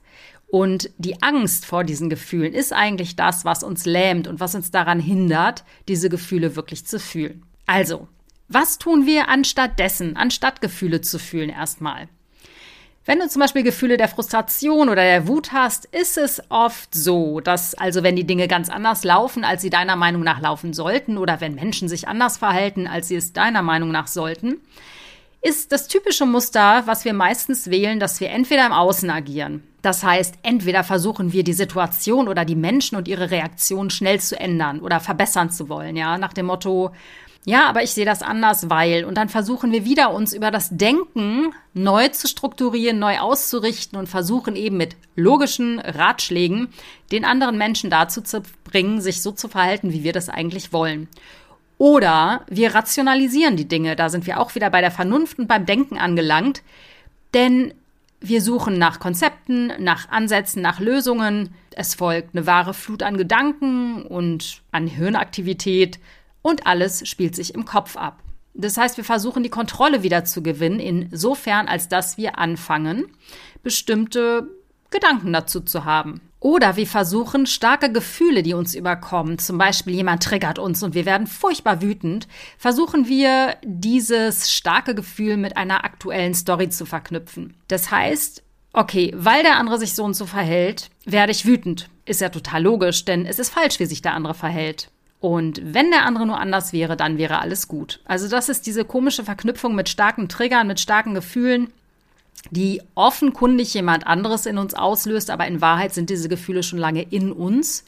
Und 0.50 0.92
die 0.98 1.22
Angst 1.22 1.66
vor 1.66 1.84
diesen 1.84 2.10
Gefühlen 2.10 2.54
ist 2.54 2.72
eigentlich 2.72 3.16
das, 3.16 3.44
was 3.44 3.64
uns 3.64 3.86
lähmt 3.86 4.28
und 4.28 4.40
was 4.40 4.56
uns 4.56 4.72
daran 4.72 5.00
hindert, 5.00 5.66
diese 5.88 6.10
Gefühle 6.10 6.56
wirklich 6.56 6.86
zu 6.86 7.00
fühlen. 7.00 7.44
Also, 7.66 8.08
was 8.48 8.78
tun 8.78 9.06
wir 9.06 9.28
anstatt 9.28 9.78
dessen, 9.78 10.16
anstatt 10.16 10.62
Gefühle 10.62 11.02
zu 11.02 11.20
fühlen 11.20 11.50
erstmal? 11.50 12.08
Wenn 13.08 13.20
du 13.20 13.30
zum 13.30 13.40
Beispiel 13.40 13.64
Gefühle 13.64 13.96
der 13.96 14.10
Frustration 14.10 14.90
oder 14.90 15.02
der 15.02 15.30
Wut 15.30 15.54
hast, 15.54 15.86
ist 15.86 16.18
es 16.18 16.42
oft 16.50 16.94
so, 16.94 17.40
dass 17.40 17.74
also 17.74 18.04
wenn 18.04 18.18
die 18.18 18.28
Dinge 18.28 18.50
ganz 18.50 18.68
anders 18.68 19.06
laufen, 19.06 19.46
als 19.46 19.62
sie 19.62 19.70
deiner 19.70 19.96
Meinung 19.96 20.24
nach 20.24 20.42
laufen 20.42 20.74
sollten, 20.74 21.18
oder 21.18 21.40
wenn 21.40 21.56
Menschen 21.56 21.88
sich 21.88 22.10
anders 22.10 22.36
verhalten, 22.36 22.86
als 22.86 23.08
sie 23.08 23.16
es 23.16 23.32
deiner 23.32 23.62
Meinung 23.62 23.92
nach 23.92 24.08
sollten, 24.08 24.60
ist 25.42 25.72
das 25.72 25.88
typische 25.88 26.26
Muster, 26.26 26.84
was 26.86 27.06
wir 27.06 27.14
meistens 27.14 27.70
wählen, 27.70 28.02
dass 28.02 28.20
wir 28.20 28.30
entweder 28.30 28.66
im 28.66 28.74
Außen 28.74 29.10
agieren. 29.10 29.64
Das 29.82 30.04
heißt, 30.04 30.36
entweder 30.44 30.84
versuchen 30.84 31.34
wir 31.34 31.44
die 31.44 31.54
Situation 31.54 32.28
oder 32.28 32.46
die 32.46 32.56
Menschen 32.56 32.98
und 32.98 33.08
ihre 33.08 33.32
Reaktion 33.32 33.90
schnell 33.90 34.20
zu 34.20 34.40
ändern 34.40 34.80
oder 34.80 35.00
verbessern 35.00 35.52
zu 35.52 35.70
wollen, 35.70 35.96
ja, 35.96 36.18
nach 36.18 36.34
dem 36.34 36.48
Motto, 36.48 36.92
ja, 37.48 37.70
aber 37.70 37.82
ich 37.82 37.92
sehe 37.92 38.04
das 38.04 38.24
anders, 38.24 38.70
weil. 38.70 39.06
Und 39.06 39.16
dann 39.16 39.30
versuchen 39.30 39.72
wir 39.72 39.86
wieder, 39.86 40.14
uns 40.14 40.34
über 40.34 40.52
das 40.52 40.68
Denken 40.76 41.54
neu 41.74 42.10
zu 42.10 42.28
strukturieren, 42.28 43.00
neu 43.00 43.20
auszurichten 43.20 43.98
und 43.98 44.10
versuchen 44.10 44.58
eben 44.58 44.76
mit 44.76 44.98
logischen 45.16 45.80
Ratschlägen 45.80 46.68
den 47.14 47.24
anderen 47.24 47.58
Menschen 47.58 47.90
dazu 47.90 48.20
zu 48.20 48.44
bringen, 48.66 49.00
sich 49.00 49.22
so 49.22 49.32
zu 49.32 49.48
verhalten, 49.48 49.94
wie 49.94 50.04
wir 50.04 50.12
das 50.12 50.28
eigentlich 50.28 50.74
wollen. 50.74 51.08
Oder 51.78 52.42
wir 52.50 52.76
rationalisieren 52.76 53.56
die 53.56 53.70
Dinge. 53.70 53.96
Da 53.96 54.10
sind 54.10 54.28
wir 54.28 54.42
auch 54.42 54.54
wieder 54.54 54.70
bei 54.70 54.82
der 54.82 54.92
Vernunft 54.92 55.40
und 55.40 55.48
beim 55.48 55.66
Denken 55.66 55.98
angelangt. 55.98 56.64
Denn 57.34 57.74
wir 58.20 58.42
suchen 58.42 58.78
nach 58.78 59.00
Konzepten, 59.00 59.72
nach 59.80 60.10
Ansätzen, 60.10 60.62
nach 60.62 60.80
Lösungen. 60.80 61.54
Es 61.76 61.96
folgt 61.96 62.36
eine 62.36 62.48
wahre 62.48 62.74
Flut 62.74 63.04
an 63.04 63.18
Gedanken 63.18 64.04
und 64.04 64.64
an 64.72 64.88
Hirnaktivität 64.88 66.00
und 66.42 66.66
alles 66.66 67.08
spielt 67.08 67.36
sich 67.36 67.54
im 67.54 67.66
Kopf 67.66 67.96
ab. 67.96 68.24
Das 68.54 68.78
heißt, 68.78 68.98
wir 68.98 69.04
versuchen 69.04 69.44
die 69.44 69.50
Kontrolle 69.50 70.02
wieder 70.02 70.26
zu 70.26 70.42
gewinnen, 70.42 70.80
insofern 70.80 71.68
als 71.68 71.90
dass 71.90 72.18
wir 72.18 72.40
anfangen, 72.40 73.06
bestimmte 73.62 74.48
Gedanken 74.90 75.32
dazu 75.32 75.62
zu 75.62 75.86
haben. 75.86 76.22
Oder 76.40 76.76
wir 76.76 76.86
versuchen 76.86 77.48
starke 77.48 77.92
Gefühle, 77.92 78.44
die 78.44 78.54
uns 78.54 78.76
überkommen, 78.76 79.40
zum 79.40 79.58
Beispiel 79.58 79.96
jemand 79.96 80.24
triggert 80.24 80.60
uns 80.60 80.84
und 80.84 80.94
wir 80.94 81.06
werden 81.06 81.26
furchtbar 81.26 81.82
wütend, 81.82 82.28
versuchen 82.58 83.08
wir 83.08 83.56
dieses 83.64 84.52
starke 84.52 84.94
Gefühl 84.94 85.38
mit 85.38 85.58
einer 85.58 85.84
aktuellen 85.84 86.36
Story 86.36 86.70
zu 86.70 86.86
verknüpfen. 86.86 87.56
Das 87.68 87.90
heißt, 87.90 88.44
okay, 88.74 89.12
weil 89.16 89.42
der 89.42 89.58
andere 89.58 89.80
sich 89.80 89.96
so 89.96 90.04
und 90.04 90.14
so 90.14 90.28
verhält, 90.28 90.92
werde 91.06 91.32
ich 91.32 91.46
wütend. 91.46 91.90
Ist 92.06 92.22
ja 92.22 92.30
total 92.30 92.64
logisch, 92.64 93.04
denn 93.04 93.26
es 93.26 93.40
ist 93.40 93.50
falsch, 93.50 93.80
wie 93.80 93.86
sich 93.86 94.04
der 94.04 94.14
andere 94.14 94.36
verhält. 94.36 94.90
Und 95.20 95.60
wenn 95.64 95.90
der 95.90 96.06
andere 96.06 96.28
nur 96.28 96.40
anders 96.40 96.74
wäre, 96.74 96.96
dann 96.96 97.18
wäre 97.18 97.40
alles 97.40 97.68
gut. 97.68 98.02
Also 98.06 98.30
das 98.30 98.50
ist 98.50 98.68
diese 98.68 98.86
komische 98.86 99.24
Verknüpfung 99.24 99.74
mit 99.74 99.90
starken 99.90 100.30
Triggern, 100.30 100.68
mit 100.68 100.80
starken 100.80 101.16
Gefühlen, 101.16 101.74
die 102.52 102.82
offenkundig 102.96 103.74
jemand 103.74 104.08
anderes 104.08 104.46
in 104.46 104.58
uns 104.58 104.74
auslöst, 104.74 105.30
aber 105.30 105.48
in 105.48 105.62
Wahrheit 105.62 105.94
sind 105.94 106.10
diese 106.10 106.30
Gefühle 106.30 106.64
schon 106.64 106.80
lange 106.80 107.04
in 107.04 107.32
uns, 107.32 107.86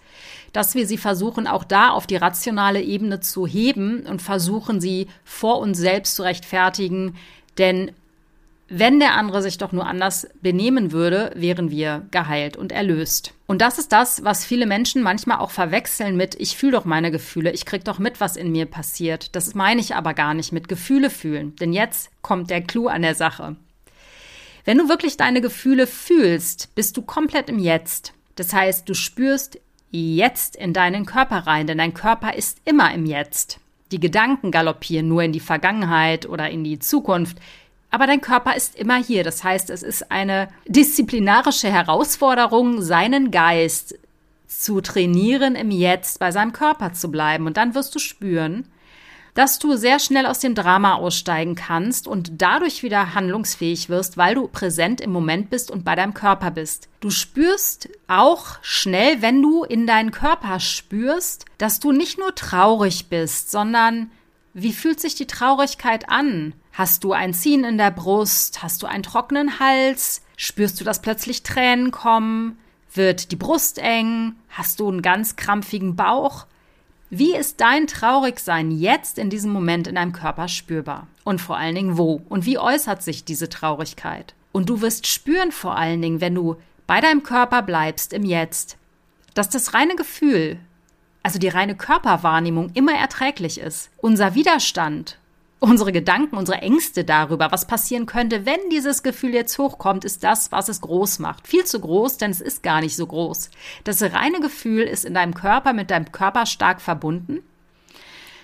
dass 0.54 0.76
wir 0.76 0.88
sie 0.88 0.98
versuchen, 0.98 1.48
auch 1.48 1.64
da 1.64 1.90
auf 1.90 2.08
die 2.08 2.16
rationale 2.16 2.82
Ebene 2.82 3.20
zu 3.20 3.48
heben 3.48 4.06
und 4.06 4.22
versuchen, 4.22 4.82
sie 4.82 5.08
vor 5.24 5.60
uns 5.60 5.78
selbst 5.78 6.16
zu 6.16 6.24
rechtfertigen. 6.24 7.16
Denn 7.58 7.92
wenn 8.72 9.00
der 9.00 9.16
andere 9.16 9.42
sich 9.42 9.58
doch 9.58 9.72
nur 9.72 9.88
anders 9.88 10.28
benehmen 10.42 10.92
würde, 10.92 11.32
wären 11.36 11.72
wir 11.72 12.06
geheilt 12.12 12.56
und 12.56 12.72
erlöst. 12.72 13.34
Und 13.48 13.62
das 13.62 13.80
ist 13.80 13.92
das, 13.92 14.24
was 14.24 14.46
viele 14.46 14.68
Menschen 14.68 15.02
manchmal 15.02 15.40
auch 15.40 15.50
verwechseln 15.50 16.16
mit, 16.16 16.36
ich 16.40 16.56
fühle 16.56 16.74
doch 16.74 16.86
meine 16.86 17.10
Gefühle, 17.10 17.52
ich 17.52 17.66
krieg 17.66 17.84
doch 17.84 17.98
mit, 17.98 18.22
was 18.22 18.36
in 18.36 18.52
mir 18.52 18.68
passiert. 18.68 19.36
Das 19.36 19.56
meine 19.56 19.82
ich 19.82 19.96
aber 19.96 20.14
gar 20.14 20.36
nicht 20.36 20.52
mit 20.52 20.68
Gefühle 20.68 21.10
fühlen. 21.10 21.56
Denn 21.56 21.74
jetzt 21.74 22.12
kommt 22.22 22.52
der 22.52 22.62
Clou 22.62 22.88
an 22.88 23.02
der 23.02 23.16
Sache. 23.16 23.56
Wenn 24.66 24.78
du 24.78 24.90
wirklich 24.90 25.18
deine 25.18 25.42
Gefühle 25.42 25.88
fühlst, 25.88 26.74
bist 26.76 26.98
du 26.98 27.02
komplett 27.02 27.50
im 27.50 27.60
Jetzt. 27.60 28.14
Das 28.36 28.54
heißt, 28.54 28.88
du 28.88 28.94
spürst 28.94 29.60
jetzt 29.92 30.56
in 30.56 30.74
deinen 30.74 31.06
Körper 31.06 31.48
rein, 31.48 31.68
denn 31.68 31.78
dein 31.78 31.94
Körper 31.94 32.34
ist 32.36 32.60
immer 32.66 32.94
im 32.94 33.06
Jetzt. 33.06 33.60
Die 33.92 34.00
Gedanken 34.00 34.52
galoppieren 34.52 35.08
nur 35.08 35.24
in 35.24 35.32
die 35.32 35.40
Vergangenheit 35.40 36.28
oder 36.28 36.50
in 36.50 36.64
die 36.64 36.80
Zukunft. 36.80 37.38
Aber 37.90 38.06
dein 38.06 38.22
Körper 38.22 38.56
ist 38.56 38.76
immer 38.76 39.04
hier. 39.04 39.24
Das 39.24 39.44
heißt, 39.44 39.72
es 39.72 39.82
ist 39.82 40.12
eine 40.12 40.50
disziplinarische 40.68 41.72
Herausforderung, 41.72 42.82
seinen 42.82 43.32
Geist 43.32 43.98
zu 44.48 44.82
trainieren, 44.82 45.56
im 45.56 45.72
Jetzt 45.72 46.20
bei 46.20 46.32
seinem 46.32 46.54
Körper 46.54 46.94
zu 46.94 47.10
bleiben. 47.10 47.48
Und 47.48 47.58
dann 47.58 47.74
wirst 47.74 47.96
du 47.96 48.00
spüren, 48.00 48.66
dass 49.34 49.60
du 49.60 49.76
sehr 49.76 50.00
schnell 50.00 50.26
aus 50.26 50.40
dem 50.40 50.56
Drama 50.56 50.96
aussteigen 50.96 51.56
kannst 51.56 52.08
und 52.08 52.42
dadurch 52.42 52.84
wieder 52.84 53.14
handlungsfähig 53.14 53.90
wirst, 53.90 54.18
weil 54.18 54.36
du 54.36 54.48
präsent 54.48 55.02
im 55.02 55.12
Moment 55.12 55.50
bist 55.50 55.72
und 55.72 55.86
bei 55.86 55.96
deinem 55.96 56.14
Körper 56.14 56.52
bist. 56.52 56.90
Du 57.00 57.10
spürst 57.10 57.90
auch 58.08 58.58
schnell, 58.62 59.22
wenn 59.22 59.42
du 59.42 59.64
in 59.64 59.88
deinen 59.88 60.12
Körper 60.12 60.60
spürst, 60.60 61.46
dass 61.58 61.80
du 61.80 61.92
nicht 61.92 62.20
nur 62.20 62.36
traurig 62.36 63.08
bist, 63.08 63.52
sondern 63.52 64.12
wie 64.54 64.74
fühlt 64.74 65.00
sich 65.00 65.16
die 65.16 65.28
Traurigkeit 65.28 66.10
an? 66.10 66.54
Hast 66.72 67.04
du 67.04 67.14
ein 67.14 67.34
Ziehen 67.34 67.64
in 67.64 67.78
der 67.78 67.92
Brust? 67.92 68.64
Hast 68.64 68.82
du 68.82 68.88
einen 68.88 69.04
trockenen 69.04 69.60
Hals? 69.60 70.22
Spürst 70.38 70.80
du, 70.80 70.84
dass 70.84 71.02
plötzlich 71.02 71.44
Tränen 71.44 71.92
kommen? 71.92 72.58
Wird 72.94 73.32
die 73.32 73.36
Brust 73.36 73.78
eng? 73.78 74.36
Hast 74.50 74.80
du 74.80 74.90
einen 74.90 75.02
ganz 75.02 75.36
krampfigen 75.36 75.96
Bauch? 75.96 76.46
Wie 77.12 77.36
ist 77.36 77.60
dein 77.60 77.88
Traurigsein 77.88 78.70
jetzt 78.70 79.18
in 79.18 79.32
diesem 79.32 79.52
Moment 79.52 79.88
in 79.88 79.96
deinem 79.96 80.14
Körper 80.14 80.48
spürbar? 80.48 81.08
Und 81.24 81.42
vor 81.42 81.58
allen 81.58 81.74
Dingen 81.74 81.98
wo? 81.98 82.22
Und 82.30 82.46
wie 82.46 82.60
äußert 82.60 83.02
sich 83.02 83.26
diese 83.26 83.50
Traurigkeit? 83.50 84.36
Und 84.52 84.70
du 84.70 84.82
wirst 84.82 85.08
spüren 85.08 85.52
vor 85.52 85.76
allen 85.76 86.04
Dingen, 86.04 86.22
wenn 86.22 86.36
du 86.36 86.58
bei 86.86 87.02
deinem 87.02 87.24
Körper 87.24 87.64
bleibst 87.64 88.14
im 88.14 88.24
Jetzt, 88.24 88.78
dass 89.34 89.50
das 89.50 89.74
reine 89.74 89.96
Gefühl, 89.96 90.60
also 91.24 91.40
die 91.40 91.48
reine 91.48 91.76
Körperwahrnehmung 91.76 92.70
immer 92.76 92.94
erträglich 92.94 93.60
ist. 93.60 93.90
Unser 93.98 94.36
Widerstand 94.36 95.18
unsere 95.60 95.92
Gedanken, 95.92 96.38
unsere 96.38 96.60
Ängste 96.62 97.04
darüber, 97.04 97.52
was 97.52 97.68
passieren 97.68 98.06
könnte, 98.06 98.46
wenn 98.46 98.70
dieses 98.72 99.04
Gefühl 99.04 99.34
jetzt 99.34 99.58
hochkommt, 99.58 100.06
ist 100.06 100.24
das, 100.24 100.52
was 100.52 100.70
es 100.70 100.82
groß 100.82 101.20
macht. 101.20 101.48
Viel 101.48 101.66
zu 101.66 101.80
groß, 101.80 102.18
denn 102.18 102.32
es 102.32 102.42
ist 102.42 102.64
gar 102.64 102.82
nicht 102.82 102.96
so 102.96 103.06
groß. 103.06 103.52
Das 103.84 104.02
reine 104.02 104.40
Gefühl 104.40 104.84
ist 104.84 105.06
in 105.06 105.14
deinem 105.14 105.34
Körper 105.34 105.74
mit 105.74 105.92
deinem 105.92 106.12
Körper 106.12 106.46
stark 106.46 106.82
verbunden. 106.82 107.40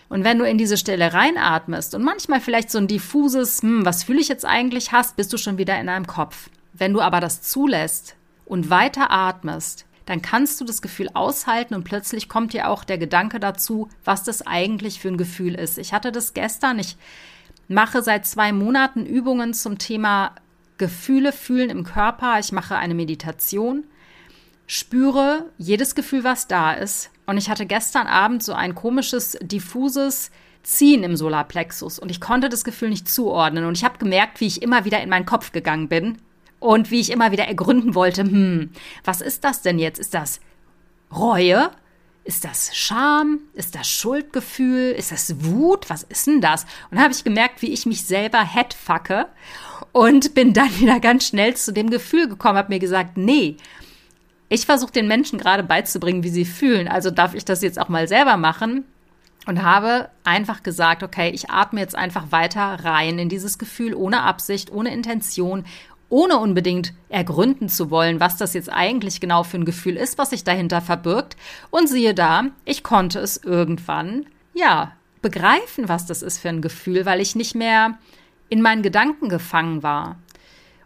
Und 0.10 0.24
wenn 0.24 0.38
du 0.38 0.48
in 0.48 0.58
diese 0.58 0.78
Stelle 0.78 1.14
reinatmest 1.14 1.96
und 1.96 2.04
manchmal 2.04 2.40
vielleicht 2.40 2.70
so 2.70 2.78
ein 2.78 2.88
diffuses, 2.88 3.62
hm, 3.62 3.86
was 3.86 4.04
fühle 4.04 4.20
ich 4.20 4.28
jetzt 4.28 4.46
eigentlich 4.46 4.92
hast, 4.92 5.16
bist 5.16 5.34
du 5.34 5.38
schon 5.38 5.58
wieder 5.58 5.80
in 5.80 5.88
deinem 5.88 6.06
Kopf. 6.06 6.50
Wenn 6.74 6.94
du 6.94 7.02
aber 7.02 7.22
das 7.22 7.42
zulässt 7.42 8.16
und 8.46 8.70
weiter 8.70 9.10
atmest, 9.10 9.86
dann 10.06 10.22
kannst 10.22 10.62
du 10.62 10.66
das 10.66 10.82
Gefühl 10.82 11.10
aushalten 11.14 11.74
und 11.74 11.84
plötzlich 11.84 12.30
kommt 12.30 12.54
dir 12.54 12.70
auch 12.70 12.84
der 12.84 12.98
Gedanke 12.98 13.40
dazu, 13.40 13.90
was 14.04 14.24
das 14.24 14.46
eigentlich 14.46 15.00
für 15.00 15.08
ein 15.08 15.18
Gefühl 15.18 15.56
ist. 15.56 15.78
Ich 15.78 15.94
hatte 15.94 16.12
das 16.12 16.34
gestern, 16.34 16.80
ich 16.80 16.96
mache 17.68 18.04
seit 18.04 18.26
zwei 18.26 18.52
Monaten 18.52 19.06
Übungen 19.06 19.54
zum 19.54 19.78
Thema 19.78 20.36
Gefühle 20.78 21.32
fühlen 21.32 21.70
im 21.70 21.84
Körper. 21.84 22.38
Ich 22.40 22.52
mache 22.52 22.76
eine 22.76 22.94
Meditation, 22.94 23.86
spüre 24.68 25.50
jedes 25.58 25.96
Gefühl, 25.96 26.24
was 26.24 26.48
da 26.48 26.74
ist. 26.74 27.10
Und 27.26 27.38
ich 27.38 27.50
hatte 27.50 27.66
gestern 27.66 28.06
Abend 28.06 28.44
so 28.44 28.54
ein 28.54 28.76
komisches, 28.76 29.38
diffuses 29.42 30.30
Ziehen 30.62 31.04
im 31.04 31.16
Solarplexus 31.16 32.00
und 32.00 32.10
ich 32.10 32.20
konnte 32.20 32.50
das 32.50 32.64
Gefühl 32.64 32.90
nicht 32.90 33.08
zuordnen. 33.08 33.66
Und 33.66 33.78
ich 33.78 33.84
habe 33.84 34.00
gemerkt, 34.00 34.42
wie 34.42 34.48
ich 34.48 34.64
immer 34.64 34.84
wieder 34.84 35.02
in 35.02 35.10
meinen 35.10 35.26
Kopf 35.26 35.52
gegangen 35.52 35.90
bin 35.90 36.18
und 36.66 36.92
wie 36.92 37.00
ich 37.00 37.12
immer 37.12 37.32
wieder 37.32 37.46
ergründen 37.46 37.96
wollte, 37.96 38.24
hm, 38.24 38.72
was 39.04 39.22
ist 39.22 39.44
das 39.44 39.62
denn 39.62 39.80
jetzt? 39.80 40.00
Ist 40.00 40.14
das 40.14 40.40
Reue? 41.16 41.70
Ist 42.24 42.44
das 42.44 42.76
Scham? 42.76 43.40
Ist 43.54 43.76
das 43.76 43.88
Schuldgefühl? 43.88 44.92
Ist 44.92 45.12
das 45.12 45.46
Wut? 45.46 45.90
Was 45.90 46.02
ist 46.04 46.26
denn 46.26 46.42
das? 46.42 46.66
Und 46.90 47.00
habe 47.00 47.14
ich 47.14 47.24
gemerkt, 47.24 47.62
wie 47.62 47.72
ich 47.72 47.86
mich 47.86 48.04
selber 48.04 48.44
headfucke 48.44 49.28
und 49.92 50.34
bin 50.34 50.54
dann 50.54 50.76
wieder 50.80 51.00
ganz 51.00 51.28
schnell 51.28 51.56
zu 51.56 51.72
dem 51.72 51.90
Gefühl 51.92 52.28
gekommen, 52.28 52.58
habe 52.58 52.74
mir 52.74 52.80
gesagt, 52.80 53.16
nee, 53.16 53.58
ich 54.50 54.66
versuche 54.66 54.92
den 54.92 55.08
Menschen 55.08 55.38
gerade 55.38 55.64
beizubringen, 55.64 56.24
wie 56.24 56.30
sie 56.30 56.46
fühlen. 56.46 56.88
Also 56.88 57.12
darf 57.12 57.36
ich 57.36 57.46
das 57.46 57.62
jetzt 57.62 57.80
auch 57.80 57.90
mal 57.90 58.08
selber 58.08 58.38
machen 58.38 58.86
und 59.46 59.62
habe 59.62 60.10
einfach 60.24 60.64
gesagt, 60.64 61.04
okay, 61.04 61.30
ich 61.30 61.50
atme 61.50 61.80
jetzt 61.80 61.96
einfach 61.96 62.32
weiter 62.32 62.80
rein 62.84 63.20
in 63.20 63.30
dieses 63.30 63.58
Gefühl 63.58 63.94
ohne 63.94 64.22
Absicht, 64.22 64.72
ohne 64.72 64.92
Intention, 64.92 65.66
ohne 66.16 66.38
unbedingt 66.38 66.94
ergründen 67.10 67.68
zu 67.68 67.92
wollen, 67.92 68.22
was 68.22 68.38
das 68.38 68.54
jetzt 68.54 68.72
eigentlich 68.72 69.20
genau 69.20 69.44
für 69.44 69.58
ein 69.58 69.66
Gefühl 69.66 69.98
ist, 69.98 70.18
was 70.18 70.30
sich 70.30 70.46
dahinter 70.46 70.80
verbirgt. 70.80 71.36
Und 71.72 71.90
siehe 71.90 72.14
da, 72.14 72.46
ich 72.64 72.84
konnte 72.84 73.20
es 73.20 73.36
irgendwann, 73.36 74.26
ja, 74.54 74.94
begreifen, 75.22 75.90
was 75.90 76.06
das 76.06 76.22
ist 76.22 76.38
für 76.38 76.48
ein 76.48 76.62
Gefühl, 76.62 77.06
weil 77.06 77.20
ich 77.20 77.36
nicht 77.36 77.54
mehr 77.54 77.98
in 78.48 78.62
meinen 78.62 78.82
Gedanken 78.82 79.28
gefangen 79.28 79.84
war. 79.84 80.18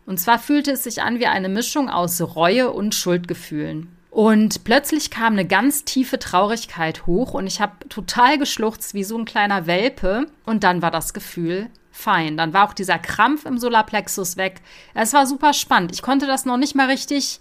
Und 0.07 0.19
zwar 0.19 0.39
fühlte 0.39 0.71
es 0.71 0.83
sich 0.83 1.03
an 1.03 1.19
wie 1.19 1.27
eine 1.27 1.47
Mischung 1.47 1.91
aus 1.91 2.19
Reue 2.35 2.71
und 2.71 2.95
Schuldgefühlen. 2.95 3.95
Und 4.09 4.63
plötzlich 4.63 5.11
kam 5.11 5.33
eine 5.33 5.45
ganz 5.45 5.85
tiefe 5.85 6.17
Traurigkeit 6.17 7.05
hoch 7.05 7.35
und 7.35 7.45
ich 7.45 7.61
habe 7.61 7.87
total 7.87 8.39
geschluchzt 8.39 8.95
wie 8.95 9.03
so 9.03 9.15
ein 9.15 9.25
kleiner 9.25 9.67
Welpe. 9.67 10.25
Und 10.47 10.63
dann 10.63 10.81
war 10.81 10.89
das 10.89 11.13
Gefühl 11.13 11.69
fein. 11.99 12.37
Dann 12.37 12.53
war 12.53 12.67
auch 12.67 12.73
dieser 12.73 12.97
Krampf 12.97 13.45
im 13.45 13.57
Solarplexus 13.57 14.37
weg. 14.37 14.61
Es 14.93 15.13
war 15.13 15.27
super 15.27 15.53
spannend. 15.53 15.91
Ich 15.91 16.01
konnte 16.01 16.25
das 16.25 16.45
noch 16.45 16.57
nicht 16.57 16.75
mal 16.75 16.87
richtig 16.87 17.39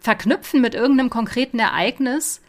verknüpfen 0.00 0.60
mit 0.60 0.74
irgendeinem 0.74 1.10
konkreten 1.10 1.58
Ereignis. 1.58 2.40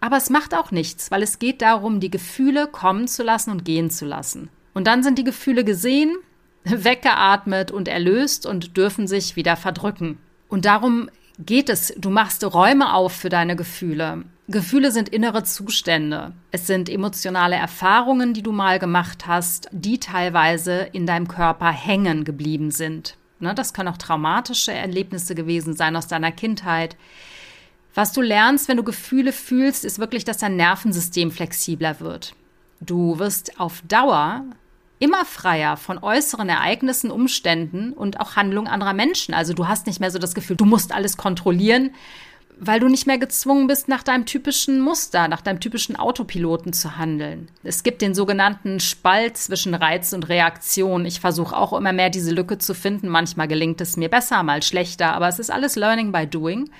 Aber 0.00 0.16
es 0.16 0.30
macht 0.30 0.54
auch 0.54 0.72
nichts, 0.72 1.10
weil 1.10 1.22
es 1.22 1.38
geht 1.38 1.62
darum, 1.62 2.00
die 2.00 2.10
Gefühle 2.10 2.66
kommen 2.66 3.06
zu 3.06 3.22
lassen 3.22 3.50
und 3.50 3.64
gehen 3.64 3.88
zu 3.88 4.04
lassen. 4.04 4.48
Und 4.74 4.86
dann 4.86 5.02
sind 5.02 5.16
die 5.18 5.24
Gefühle 5.24 5.64
gesehen, 5.64 6.16
weggeatmet 6.64 7.70
und 7.70 7.88
erlöst 7.88 8.44
und 8.44 8.76
dürfen 8.76 9.06
sich 9.06 9.36
wieder 9.36 9.56
verdrücken. 9.56 10.18
Und 10.48 10.64
darum 10.64 11.08
geht 11.38 11.68
es. 11.68 11.94
Du 11.96 12.10
machst 12.10 12.44
Räume 12.44 12.94
auf 12.94 13.12
für 13.12 13.28
deine 13.28 13.56
Gefühle. 13.56 14.24
Gefühle 14.52 14.92
sind 14.92 15.08
innere 15.08 15.42
Zustände. 15.42 16.32
Es 16.52 16.68
sind 16.68 16.88
emotionale 16.88 17.56
Erfahrungen, 17.56 18.34
die 18.34 18.42
du 18.42 18.52
mal 18.52 18.78
gemacht 18.78 19.26
hast, 19.26 19.68
die 19.72 19.98
teilweise 19.98 20.82
in 20.92 21.06
deinem 21.06 21.26
Körper 21.26 21.72
hängen 21.72 22.24
geblieben 22.24 22.70
sind. 22.70 23.16
Ne, 23.40 23.54
das 23.54 23.74
können 23.74 23.88
auch 23.88 23.96
traumatische 23.96 24.72
Erlebnisse 24.72 25.34
gewesen 25.34 25.74
sein 25.74 25.96
aus 25.96 26.06
deiner 26.06 26.30
Kindheit. 26.30 26.96
Was 27.94 28.12
du 28.12 28.22
lernst, 28.22 28.68
wenn 28.68 28.76
du 28.76 28.84
Gefühle 28.84 29.32
fühlst, 29.32 29.84
ist 29.84 29.98
wirklich, 29.98 30.24
dass 30.24 30.38
dein 30.38 30.56
Nervensystem 30.56 31.32
flexibler 31.32 31.98
wird. 31.98 32.34
Du 32.80 33.18
wirst 33.18 33.58
auf 33.60 33.82
Dauer 33.88 34.44
immer 34.98 35.24
freier 35.24 35.76
von 35.76 35.98
äußeren 35.98 36.48
Ereignissen, 36.48 37.10
Umständen 37.10 37.92
und 37.92 38.20
auch 38.20 38.36
Handlungen 38.36 38.68
anderer 38.68 38.92
Menschen. 38.92 39.34
Also 39.34 39.52
du 39.52 39.66
hast 39.66 39.88
nicht 39.88 39.98
mehr 39.98 40.12
so 40.12 40.20
das 40.20 40.34
Gefühl, 40.34 40.54
du 40.56 40.64
musst 40.64 40.92
alles 40.92 41.16
kontrollieren, 41.16 41.90
weil 42.64 42.78
du 42.78 42.88
nicht 42.88 43.08
mehr 43.08 43.18
gezwungen 43.18 43.66
bist, 43.66 43.88
nach 43.88 44.04
deinem 44.04 44.24
typischen 44.24 44.80
Muster, 44.80 45.26
nach 45.26 45.40
deinem 45.40 45.58
typischen 45.58 45.96
Autopiloten 45.96 46.72
zu 46.72 46.96
handeln. 46.96 47.48
Es 47.64 47.82
gibt 47.82 48.02
den 48.02 48.14
sogenannten 48.14 48.78
Spalt 48.78 49.36
zwischen 49.36 49.74
Reiz 49.74 50.12
und 50.12 50.28
Reaktion. 50.28 51.04
Ich 51.04 51.18
versuche 51.18 51.56
auch 51.56 51.72
immer 51.72 51.92
mehr 51.92 52.08
diese 52.08 52.32
Lücke 52.32 52.58
zu 52.58 52.72
finden. 52.72 53.08
Manchmal 53.08 53.48
gelingt 53.48 53.80
es 53.80 53.96
mir 53.96 54.08
besser, 54.08 54.44
mal 54.44 54.62
schlechter, 54.62 55.12
aber 55.12 55.26
es 55.26 55.40
ist 55.40 55.50
alles 55.50 55.74
Learning 55.74 56.12
by 56.12 56.24
Doing. 56.24 56.70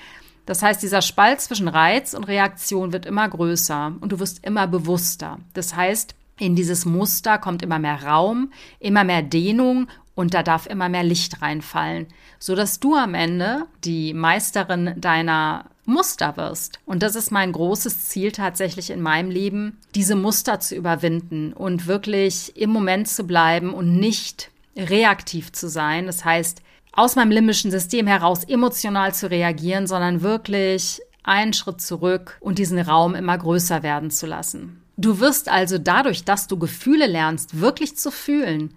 Das 0.46 0.62
heißt, 0.62 0.80
dieser 0.84 1.02
Spalt 1.02 1.40
zwischen 1.40 1.66
Reiz 1.66 2.14
und 2.14 2.24
Reaktion 2.24 2.92
wird 2.92 3.04
immer 3.04 3.28
größer 3.28 3.96
und 4.00 4.12
du 4.12 4.20
wirst 4.20 4.46
immer 4.46 4.68
bewusster. 4.68 5.40
Das 5.52 5.74
heißt, 5.74 6.14
in 6.38 6.54
dieses 6.54 6.84
Muster 6.86 7.38
kommt 7.38 7.60
immer 7.62 7.80
mehr 7.80 8.04
Raum, 8.04 8.52
immer 8.78 9.02
mehr 9.02 9.22
Dehnung 9.22 9.88
und 10.14 10.34
da 10.34 10.44
darf 10.44 10.66
immer 10.66 10.88
mehr 10.88 11.02
Licht 11.02 11.42
reinfallen, 11.42 12.06
so 12.38 12.54
dass 12.54 12.78
du 12.78 12.94
am 12.94 13.14
Ende 13.14 13.66
die 13.84 14.14
Meisterin 14.14 14.94
deiner 14.96 15.71
Muster 15.84 16.36
wirst. 16.36 16.78
Und 16.86 17.02
das 17.02 17.16
ist 17.16 17.32
mein 17.32 17.52
großes 17.52 18.06
Ziel 18.06 18.32
tatsächlich 18.32 18.90
in 18.90 19.00
meinem 19.00 19.30
Leben, 19.30 19.78
diese 19.94 20.14
Muster 20.14 20.60
zu 20.60 20.76
überwinden 20.76 21.52
und 21.52 21.86
wirklich 21.86 22.56
im 22.56 22.70
Moment 22.70 23.08
zu 23.08 23.24
bleiben 23.24 23.74
und 23.74 23.98
nicht 23.98 24.50
reaktiv 24.76 25.52
zu 25.52 25.68
sein. 25.68 26.06
Das 26.06 26.24
heißt, 26.24 26.62
aus 26.92 27.16
meinem 27.16 27.30
limbischen 27.30 27.70
System 27.70 28.06
heraus 28.06 28.44
emotional 28.44 29.14
zu 29.14 29.30
reagieren, 29.30 29.86
sondern 29.86 30.22
wirklich 30.22 31.00
einen 31.24 31.52
Schritt 31.52 31.80
zurück 31.80 32.36
und 32.40 32.58
diesen 32.58 32.78
Raum 32.78 33.14
immer 33.14 33.36
größer 33.38 33.82
werden 33.82 34.10
zu 34.10 34.26
lassen. 34.26 34.82
Du 34.96 35.20
wirst 35.20 35.48
also 35.48 35.78
dadurch, 35.78 36.24
dass 36.24 36.48
du 36.48 36.58
Gefühle 36.58 37.06
lernst, 37.06 37.60
wirklich 37.60 37.96
zu 37.96 38.10
fühlen, 38.10 38.74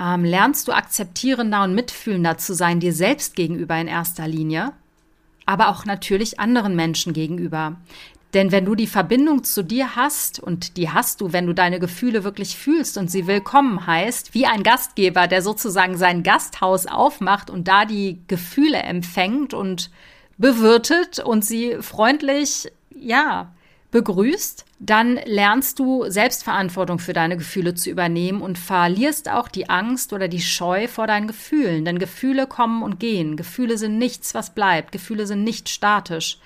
ähm, 0.00 0.24
lernst 0.24 0.68
du 0.68 0.72
akzeptierender 0.72 1.62
und 1.62 1.74
mitfühlender 1.74 2.38
zu 2.38 2.54
sein, 2.54 2.80
dir 2.80 2.92
selbst 2.92 3.36
gegenüber 3.36 3.76
in 3.76 3.86
erster 3.86 4.26
Linie, 4.26 4.72
aber 5.48 5.70
auch 5.70 5.86
natürlich 5.86 6.38
anderen 6.38 6.76
Menschen 6.76 7.14
gegenüber. 7.14 7.76
Denn 8.34 8.52
wenn 8.52 8.66
du 8.66 8.74
die 8.74 8.86
Verbindung 8.86 9.44
zu 9.44 9.64
dir 9.64 9.96
hast, 9.96 10.38
und 10.38 10.76
die 10.76 10.90
hast 10.90 11.22
du, 11.22 11.32
wenn 11.32 11.46
du 11.46 11.54
deine 11.54 11.80
Gefühle 11.80 12.22
wirklich 12.22 12.54
fühlst 12.54 12.98
und 12.98 13.10
sie 13.10 13.26
willkommen 13.26 13.86
heißt, 13.86 14.34
wie 14.34 14.44
ein 14.44 14.62
Gastgeber, 14.62 15.26
der 15.26 15.40
sozusagen 15.40 15.96
sein 15.96 16.22
Gasthaus 16.22 16.86
aufmacht 16.86 17.48
und 17.48 17.66
da 17.66 17.86
die 17.86 18.20
Gefühle 18.28 18.76
empfängt 18.76 19.54
und 19.54 19.90
bewirtet 20.36 21.18
und 21.20 21.46
sie 21.46 21.78
freundlich, 21.80 22.70
ja, 22.94 23.50
begrüßt, 23.90 24.66
dann 24.80 25.18
lernst 25.24 25.80
du 25.80 26.08
Selbstverantwortung 26.08 27.00
für 27.00 27.12
deine 27.12 27.36
Gefühle 27.36 27.74
zu 27.74 27.90
übernehmen 27.90 28.42
und 28.42 28.58
verlierst 28.58 29.28
auch 29.28 29.48
die 29.48 29.68
Angst 29.68 30.12
oder 30.12 30.28
die 30.28 30.40
Scheu 30.40 30.86
vor 30.86 31.08
deinen 31.08 31.26
Gefühlen. 31.26 31.84
Denn 31.84 31.98
Gefühle 31.98 32.46
kommen 32.46 32.84
und 32.84 33.00
gehen. 33.00 33.36
Gefühle 33.36 33.76
sind 33.76 33.98
nichts, 33.98 34.34
was 34.34 34.54
bleibt. 34.54 34.92
Gefühle 34.92 35.26
sind 35.26 35.42
nicht 35.42 35.68
statisch. 35.68 36.38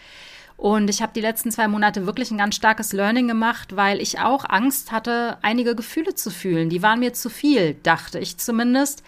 Und 0.57 0.88
ich 0.88 1.03
habe 1.03 1.12
die 1.14 1.21
letzten 1.21 1.51
zwei 1.51 1.68
Monate 1.68 2.07
wirklich 2.07 2.31
ein 2.31 2.38
ganz 2.38 2.55
starkes 2.55 2.92
Learning 2.92 3.29
gemacht, 3.29 3.77
weil 3.77 4.01
ich 4.01 4.21
auch 4.21 4.49
Angst 4.49 4.92
hatte, 4.92 5.37
einige 5.42 5.75
Gefühle 5.75 6.14
zu 6.14 6.31
fühlen. 6.31 6.71
Die 6.71 6.83
waren 6.83 7.01
mir 7.01 7.12
zu 7.12 7.29
viel, 7.29 7.75
dachte 7.83 8.18
ich 8.18 8.38
zumindest, 8.38 9.03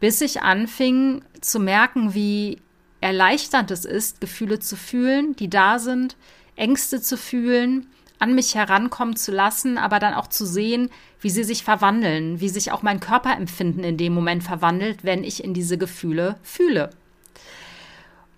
bis 0.00 0.20
ich 0.20 0.42
anfing 0.42 1.22
zu 1.40 1.60
merken, 1.60 2.14
wie 2.14 2.62
erleichternd 3.00 3.70
es 3.70 3.84
ist, 3.84 4.20
Gefühle 4.20 4.60
zu 4.60 4.76
fühlen, 4.76 5.36
die 5.36 5.50
da 5.50 5.78
sind, 5.78 6.16
Ängste 6.54 7.02
zu 7.02 7.16
fühlen, 7.16 7.88
an 8.18 8.34
mich 8.34 8.54
herankommen 8.54 9.16
zu 9.16 9.32
lassen, 9.32 9.78
aber 9.78 9.98
dann 9.98 10.14
auch 10.14 10.26
zu 10.26 10.46
sehen, 10.46 10.90
wie 11.20 11.30
sie 11.30 11.44
sich 11.44 11.64
verwandeln, 11.64 12.40
wie 12.40 12.48
sich 12.48 12.72
auch 12.72 12.82
mein 12.82 13.00
Körperempfinden 13.00 13.84
in 13.84 13.96
dem 13.96 14.14
Moment 14.14 14.42
verwandelt, 14.42 15.04
wenn 15.04 15.24
ich 15.24 15.44
in 15.44 15.54
diese 15.54 15.78
Gefühle 15.78 16.36
fühle. 16.42 16.90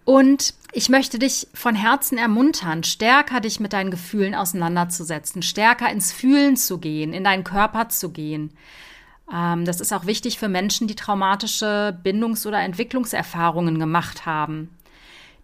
Und 0.05 0.55
ich 0.73 0.89
möchte 0.89 1.19
dich 1.19 1.49
von 1.53 1.75
Herzen 1.75 2.17
ermuntern, 2.17 2.83
stärker 2.83 3.41
dich 3.41 3.61
mit 3.61 3.75
deinen 3.75 3.91
Gefühlen 3.91 4.35
auseinanderzusetzen, 4.35 5.43
stärker 5.43 5.91
ins 5.91 6.13
Fühlen 6.13 6.57
zu 6.57 6.79
gehen, 6.79 7.13
in 7.13 7.25
deinen 7.25 7.45
Körper 7.45 7.91
zu 7.91 8.11
gehen. 8.11 8.53
Ähm, 9.33 9.65
das 9.65 9.81
ist 9.81 9.93
auch 9.93 10.07
wichtig 10.07 10.39
für 10.39 10.49
Menschen, 10.49 10.89
die 10.89 10.95
traumatische 10.95 11.99
Bindungs- 12.03 12.47
oder 12.47 12.61
Entwicklungserfahrungen 12.61 13.79
gemacht 13.79 14.25
haben. 14.25 14.71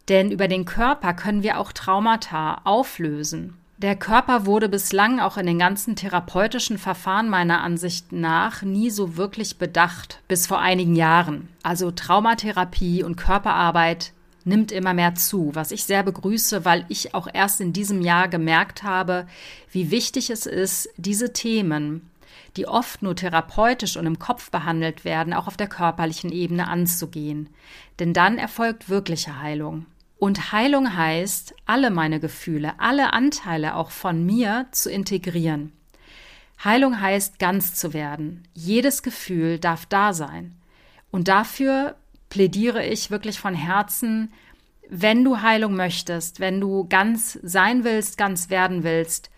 Denn 0.09 0.31
über 0.31 0.49
den 0.49 0.65
Körper 0.65 1.15
können 1.15 1.43
wir 1.43 1.59
auch 1.59 1.73
Traumata 1.73 2.61
auflösen. 2.65 3.59
Der 3.85 3.97
Körper 3.97 4.47
wurde 4.47 4.71
bislang 4.71 5.21
auch 5.21 5.37
in 5.37 5.45
den 5.45 5.59
ganzen 5.59 5.95
therapeutischen 5.95 6.79
Verfahren 6.79 7.29
meiner 7.29 7.63
Ansicht 7.63 8.13
nach 8.13 8.63
nie 8.63 8.89
so 8.89 9.19
wirklich 9.19 9.59
bedacht, 9.59 10.23
bis 10.27 10.47
vor 10.47 10.59
einigen 10.59 10.97
Jahren. 10.97 11.51
Also 11.63 11.91
Traumatherapie 11.91 13.03
und 13.03 13.17
Körperarbeit 13.17 14.15
nimmt 14.47 14.73
immer 14.73 14.95
mehr 14.95 15.17
zu, 15.17 15.51
was 15.53 15.71
ich 15.71 15.85
sehr 15.85 16.03
begrüße, 16.03 16.65
weil 16.65 16.87
ich 16.89 17.15
auch 17.15 17.29
erst 17.31 17.61
in 17.61 17.75
diesem 17.75 18.01
Jahr 18.01 18.29
gemerkt 18.29 18.85
habe, 18.85 19.27
wie 19.71 19.91
wichtig 19.91 20.31
es 20.31 20.47
ist, 20.47 20.89
diese 20.97 21.35
Themen, 21.35 22.09
die 22.57 22.67
oft 22.67 23.03
nur 23.03 23.15
therapeutisch 23.15 23.99
und 23.99 24.07
im 24.07 24.19
Kopf 24.19 24.51
behandelt 24.51 25.05
werden, 25.05 25.35
auch 25.35 25.47
auf 25.47 25.59
der 25.59 25.69
körperlichen 25.69 26.33
Ebene 26.33 26.69
anzugehen. 26.69 27.51
Denn 27.99 28.15
dann 28.15 28.39
erfolgt 28.39 28.89
wirkliche 28.89 29.43
Heilung. 29.43 29.85
Und 30.25 30.53
Heilung 30.53 30.97
heißt, 30.97 31.55
alle 31.67 31.91
meine 31.91 32.19
Gefühle, 32.19 32.81
alle 32.81 33.13
Anteile 33.13 33.77
auch 33.77 33.91
von 33.91 34.25
mir 34.25 34.65
zu 34.71 34.91
integrieren. 34.91 35.75
Heilung 36.65 36.99
heißt, 36.99 37.39
ganz 37.39 37.75
zu 37.75 37.93
werden. 37.93 38.49
Jedes 38.55 39.03
Gefühl 39.03 39.59
darf 39.59 39.85
da 39.85 40.15
sein. 40.15 40.55
Und 41.11 41.29
dafür 41.29 41.97
plädiere 42.31 42.87
ich 42.87 43.11
wirklich 43.11 43.39
von 43.39 43.55
Herzen, 43.55 44.33
wenn 44.89 45.25
du 45.25 45.43
Heilung 45.43 45.77
möchtest, 45.77 46.41
wenn 46.41 46.59
du 46.59 46.89
ganz 46.89 47.39
sein 47.43 47.85
willst, 47.85 48.17
ganz 48.17 48.49
werden 48.49 48.83
willst, 48.83 49.29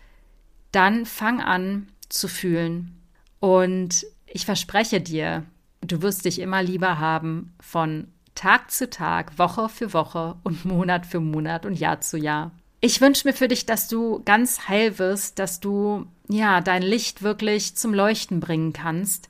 dann 0.71 1.05
fang 1.05 1.41
an 1.41 1.89
zu 2.07 2.29
fühlen. 2.29 2.97
Und 3.41 4.05
ich 4.25 4.45
verspreche 4.45 5.01
dir, 5.01 5.43
du 5.81 6.01
wirst 6.01 6.23
dich 6.23 6.39
immer 6.39 6.63
lieber 6.63 6.97
haben 6.97 7.53
von 7.59 8.07
Tag 8.37 8.69
zu 8.69 8.87
Tag, 8.87 9.39
Woche 9.39 9.67
für 9.67 9.93
Woche 9.93 10.35
und 10.43 10.63
Monat 10.63 11.07
für 11.07 11.19
Monat 11.19 11.65
und 11.65 11.73
Jahr 11.73 12.01
zu 12.01 12.17
Jahr. 12.17 12.51
Ich 12.81 13.01
wünsche 13.01 13.27
mir 13.27 13.33
für 13.33 13.47
dich, 13.47 13.65
dass 13.65 13.87
du 13.87 14.21
ganz 14.25 14.67
heil 14.67 14.99
wirst, 14.99 15.39
dass 15.39 15.59
du 15.59 16.05
ja 16.29 16.61
dein 16.61 16.83
Licht 16.83 17.23
wirklich 17.23 17.75
zum 17.75 17.95
Leuchten 17.95 18.39
bringen 18.39 18.73
kannst 18.73 19.29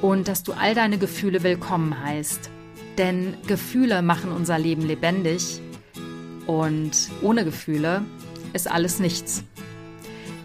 und 0.00 0.26
dass 0.26 0.42
du 0.42 0.54
all 0.54 0.74
deine 0.74 0.98
Gefühle 0.98 1.44
willkommen 1.44 2.02
heißt. 2.02 2.50
Denn 2.98 3.36
Gefühle 3.46 4.02
machen 4.02 4.32
unser 4.32 4.58
Leben 4.58 4.82
lebendig 4.82 5.60
und 6.48 7.10
ohne 7.22 7.44
Gefühle 7.44 8.02
ist 8.54 8.68
alles 8.68 8.98
nichts. 8.98 9.44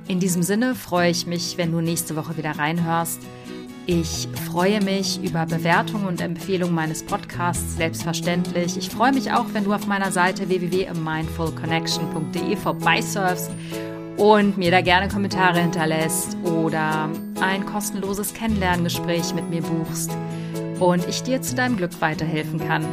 In 0.07 0.19
diesem 0.19 0.43
Sinne 0.43 0.75
freue 0.75 1.09
ich 1.09 1.25
mich, 1.25 1.57
wenn 1.57 1.71
du 1.71 1.81
nächste 1.81 2.15
Woche 2.15 2.37
wieder 2.37 2.51
reinhörst. 2.51 3.21
Ich 3.89 4.27
freue 4.51 4.83
mich 4.83 5.23
über 5.23 5.45
Bewertungen 5.45 6.07
und 6.07 6.19
Empfehlungen 6.19 6.75
meines 6.75 7.03
Podcasts, 7.03 7.77
selbstverständlich. 7.77 8.75
Ich 8.75 8.89
freue 8.89 9.13
mich 9.13 9.31
auch, 9.31 9.45
wenn 9.53 9.63
du 9.63 9.73
auf 9.73 9.87
meiner 9.87 10.11
Seite 10.11 10.49
www.mindfulconnection.de 10.49 12.57
vorbeisurfst 12.57 13.49
und 14.17 14.57
mir 14.57 14.71
da 14.71 14.81
gerne 14.81 15.07
Kommentare 15.07 15.61
hinterlässt 15.61 16.35
oder 16.43 17.09
ein 17.39 17.65
kostenloses 17.65 18.33
Kennenlerngespräch 18.33 19.33
mit 19.33 19.49
mir 19.49 19.61
buchst 19.61 20.11
und 20.81 21.07
ich 21.07 21.23
dir 21.23 21.41
zu 21.41 21.55
deinem 21.55 21.77
Glück 21.77 22.01
weiterhelfen 22.01 22.59
kann. 22.59 22.85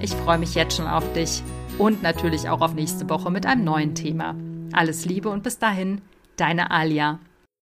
Ich 0.00 0.12
freue 0.12 0.38
mich 0.38 0.54
jetzt 0.54 0.78
schon 0.78 0.86
auf 0.86 1.04
dich 1.12 1.42
und 1.76 2.02
natürlich 2.02 2.48
auch 2.48 2.62
auf 2.62 2.72
nächste 2.72 3.10
Woche 3.10 3.30
mit 3.30 3.44
einem 3.44 3.64
neuen 3.64 3.94
Thema. 3.94 4.34
Alles 4.72 5.04
Liebe 5.04 5.28
und 5.28 5.42
bis 5.42 5.58
dahin, 5.58 6.00
deine 6.36 6.70
Alia. 6.70 7.18